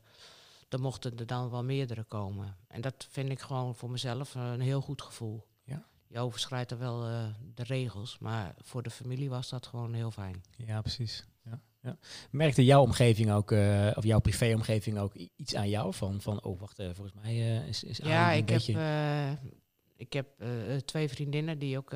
[0.72, 2.56] Dan mochten er dan wel meerdere komen.
[2.68, 5.46] En dat vind ik gewoon voor mezelf eh, een heel goed gevoel.
[5.64, 5.86] Ja.
[6.06, 10.10] Je overschrijdt er wel eh, de regels, maar voor de familie was dat gewoon heel
[10.10, 10.42] fijn.
[10.56, 11.26] Ja, precies.
[11.44, 11.98] Ja, ja.
[12.30, 15.94] Merkte jouw omgeving ook, eh, of jouw privéomgeving ook iets aan jou?
[15.94, 17.36] Van, van oh, wacht, volgens mij
[17.68, 18.78] is, is Ja, een ik heb, beetje...
[18.78, 19.50] eh,
[19.96, 20.44] ik heb
[20.84, 21.92] twee vriendinnen die ook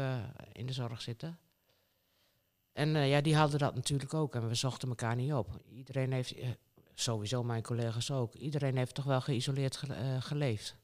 [0.53, 1.39] in de zorg zitten.
[2.73, 4.35] En ja, die hadden dat natuurlijk ook.
[4.35, 5.61] En we zochten elkaar niet op.
[5.69, 6.35] Iedereen heeft,
[7.01, 10.77] sowieso mijn collega's ook, iedereen heeft toch wel geïsoleerd ge- eh, geleefd.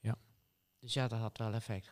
[0.00, 0.14] Ja.
[0.80, 1.90] Dus ja, dat had wel effect.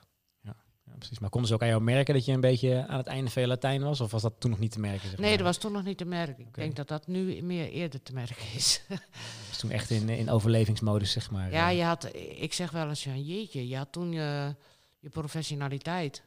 [0.87, 1.18] Ja, precies.
[1.18, 3.47] Maar konden ze ook aan jou merken dat je een beetje aan het einde veel
[3.47, 4.01] Latijn was?
[4.01, 5.09] Of was dat toen nog niet te merken?
[5.09, 5.37] Zeg Nee, maar?
[5.37, 6.47] dat was toen nog niet te merken.
[6.47, 8.83] Ik denk dat dat nu meer eerder te merken is.
[8.89, 8.99] Dat
[9.49, 11.51] was toen echt in, in overlevingsmodus, zeg maar.
[11.51, 11.77] Ja, eh.
[11.77, 14.55] je had, ik zeg wel eens, ja, jeetje, je had toen je,
[14.99, 16.22] je professionaliteit.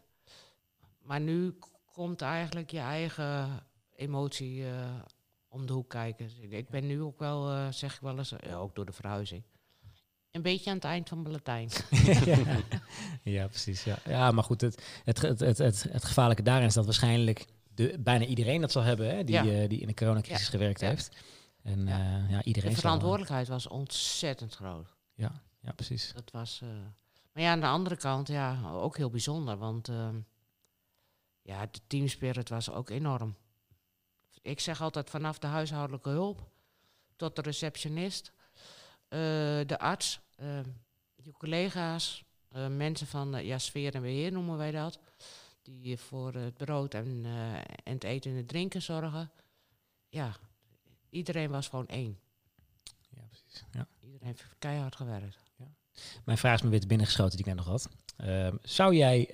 [1.02, 1.58] Maar nu
[1.92, 3.64] komt eigenlijk je eigen
[3.96, 4.90] emotie eh,
[5.48, 6.30] om de hoek kijken.
[6.52, 9.44] Ik ben nu ook wel, eh, zeg ik wel eens, eh, ook door de verhuizing.
[10.32, 11.70] Een beetje aan het eind van mijn Latijn.
[12.26, 12.38] ja.
[13.38, 13.84] ja, precies.
[13.84, 13.98] Ja.
[14.06, 17.98] ja, maar goed, het, het, het, het, het, het gevaarlijke daarin is dat waarschijnlijk de,
[18.00, 19.44] bijna iedereen dat zal hebben, hè, die, Ja.
[19.62, 20.50] eh, die in de coronacrisis Ja.
[20.50, 20.88] gewerkt Ja.
[20.88, 21.16] heeft.
[21.64, 21.86] En
[22.30, 22.44] Ja.
[22.44, 24.96] iedereen De zal- verantwoordelijkheid was ontzettend groot.
[25.14, 26.12] Ja, ja, precies.
[26.14, 26.60] Dat was.
[26.64, 26.70] eh,
[27.34, 29.58] maar ja, aan de andere kant, ja, ook heel bijzonder.
[29.58, 30.20] Want ehm,
[31.42, 33.36] ja, de teamspirit was ook enorm.
[34.48, 36.50] Ik zeg altijd vanaf de huishoudelijke hulp
[37.16, 38.32] tot de receptionist,
[39.08, 39.20] eh,
[39.66, 40.60] de arts, eh,
[41.16, 45.00] je collega's, eh, mensen van ja, sfeer en beheer noemen wij dat.
[45.62, 47.26] Die voor het brood en,
[47.84, 49.32] en het eten en het drinken zorgen.
[50.10, 50.36] Ja,
[51.10, 52.20] iedereen was gewoon één.
[53.10, 53.64] Ja, precies.
[53.72, 53.88] Ja.
[54.00, 55.38] Iedereen heeft keihard gewerkt.
[56.26, 57.90] Mijn vraag is me weer te binnengeschoten die ik net nog had.
[58.18, 59.30] Ehm, zou jij,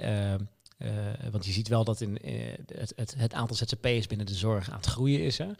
[0.84, 4.34] eh, want je ziet wel dat in, eh, het, het, het aantal ZZP'ers binnen de
[4.34, 5.38] zorg aan het groeien is.
[5.38, 5.51] Hè?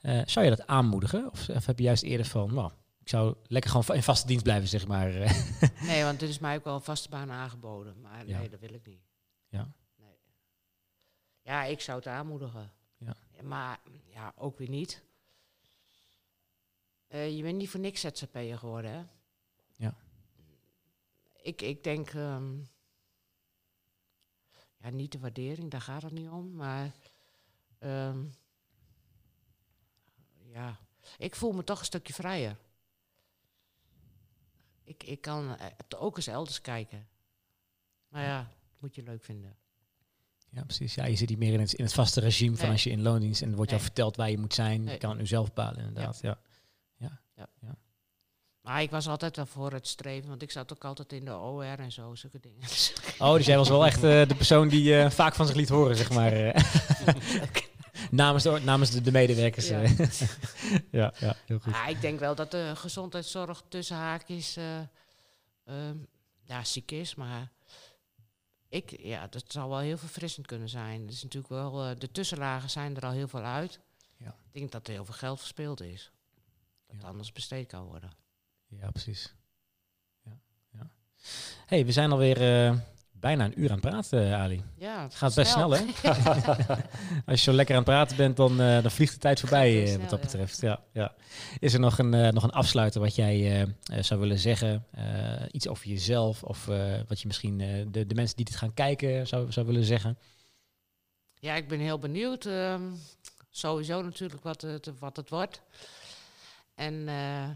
[0.00, 1.30] Eh, zou je dat aanmoedigen?
[1.30, 2.70] Of, of heb je juist eerder van, nou,
[3.00, 5.10] ik zou lekker gewoon in vaste dienst blijven, zeg maar.
[5.80, 8.00] Nee, want dit is mij ook wel een vaste baan aangeboden.
[8.00, 8.38] Maar Ja.
[8.38, 9.02] nee, dat wil ik niet.
[9.48, 9.68] Ja.
[9.96, 10.16] Nee.
[11.42, 12.72] Ja, ik zou het aanmoedigen.
[12.98, 13.14] Ja.
[13.42, 13.78] Maar
[14.12, 15.02] ja, ook weer niet.
[17.08, 19.02] Je bent niet voor niks ZZP'er geworden, hè?
[19.76, 19.94] Ja.
[21.42, 22.10] Ik, ik denk...
[22.10, 22.44] ehm,
[24.82, 26.52] ja, niet de waardering, daar gaat het niet om.
[26.54, 26.90] Maar...
[27.78, 28.24] ehm,
[30.52, 30.78] ja,
[31.18, 32.56] ik voel me toch een stukje vrijer.
[34.84, 35.66] Ik, ik kan eh,
[35.96, 37.08] ook eens elders kijken.
[38.08, 39.56] Maar ja, dat moet je leuk vinden.
[40.50, 40.94] Ja, precies.
[40.94, 43.02] Ja, je zit niet meer in het, in het vaste regime van als je in
[43.02, 43.90] loondienst en wordt je al Nee.
[43.90, 44.84] verteld waar je moet zijn.
[44.84, 46.20] Je kan het nu zelf bepalen, inderdaad.
[46.20, 46.38] Ja.
[48.68, 51.36] Maar ik was altijd wel voor het streven, want ik zat ook altijd in de
[51.36, 52.60] OR en zo, zulke dingen.
[52.68, 55.54] Dus Oh, dus jij was wel echt eh, de persoon die eh, vaak van zich
[55.56, 56.32] liet horen, zeg maar.
[56.32, 56.62] eh.
[58.10, 59.68] namens de, namens de, de medewerkers.
[59.68, 59.80] Ja.
[61.00, 61.72] ja, ja, heel goed.
[61.72, 64.78] ja, ik denk wel dat de gezondheidszorg tussen haakjes eh,
[65.64, 65.96] ehm,
[66.42, 67.50] ja, ziek is, maar
[68.68, 71.00] ik, ja, dat zou wel heel verfrissend kunnen zijn.
[71.00, 73.80] Het is natuurlijk wel, eh, de tussenlagen zijn er al heel veel uit.
[74.16, 74.28] Ja.
[74.28, 76.10] Ik denk dat er heel veel geld verspeeld is.
[76.86, 77.06] Dat Ja.
[77.06, 78.10] anders besteed kan worden.
[78.68, 79.34] Ja, precies.
[80.24, 80.38] Ja,
[80.72, 80.90] ja.
[81.66, 82.76] hey, we zijn alweer eh,
[83.12, 84.62] bijna een uur aan het praten, Ali.
[84.76, 85.84] Ja, Het gaat best snel, hè?
[87.26, 89.80] Als je zo lekker aan het praten bent, dan, eh, dan vliegt de tijd voorbij,
[89.82, 90.60] eh, snel, wat dat betreft.
[90.60, 91.14] Ja, ja.
[91.58, 93.68] Is er nog een, eh, nog een afsluiter wat jij eh, eh,
[94.02, 94.86] zou willen zeggen?
[94.90, 98.56] Eh, iets over jezelf of eh, wat je misschien eh, de, de mensen die dit
[98.56, 100.18] gaan kijken zou, zou willen zeggen?
[101.40, 102.46] Ja, ik ben heel benieuwd.
[102.46, 102.82] ehm,
[103.50, 105.62] sowieso natuurlijk wat het, wat het wordt.
[106.74, 107.48] En eh,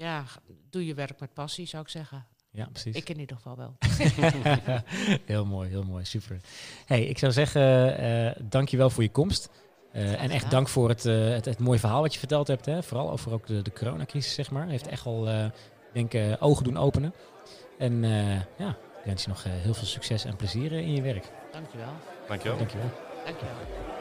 [0.00, 0.24] ja,
[0.70, 2.26] doe je werk met passie, zou ik zeggen.
[2.50, 2.96] Ja, precies.
[2.96, 3.76] Ik in ieder geval wel.
[5.24, 6.40] heel mooi, heel mooi, super.
[6.86, 9.50] Hey, ik zou zeggen, eh dank je wel voor je komst.
[9.92, 12.66] Eh, en echt dank voor het, eh, het, het mooie verhaal wat je verteld hebt.
[12.66, 12.82] Hè?
[12.82, 14.68] Vooral over ook de, de coronacrisis, zeg maar.
[14.68, 15.46] Heeft echt al, eh,
[15.92, 17.14] denk ik, eh, ogen doen openen.
[17.78, 20.94] En eh, ja, ik wens je nog eh, heel veel succes en plezier eh, in
[20.94, 21.30] je werk.
[21.52, 21.92] Dankjewel.
[22.28, 22.58] Dankjewel.
[22.58, 22.90] Dankjewel.
[23.24, 23.99] Dankjewel.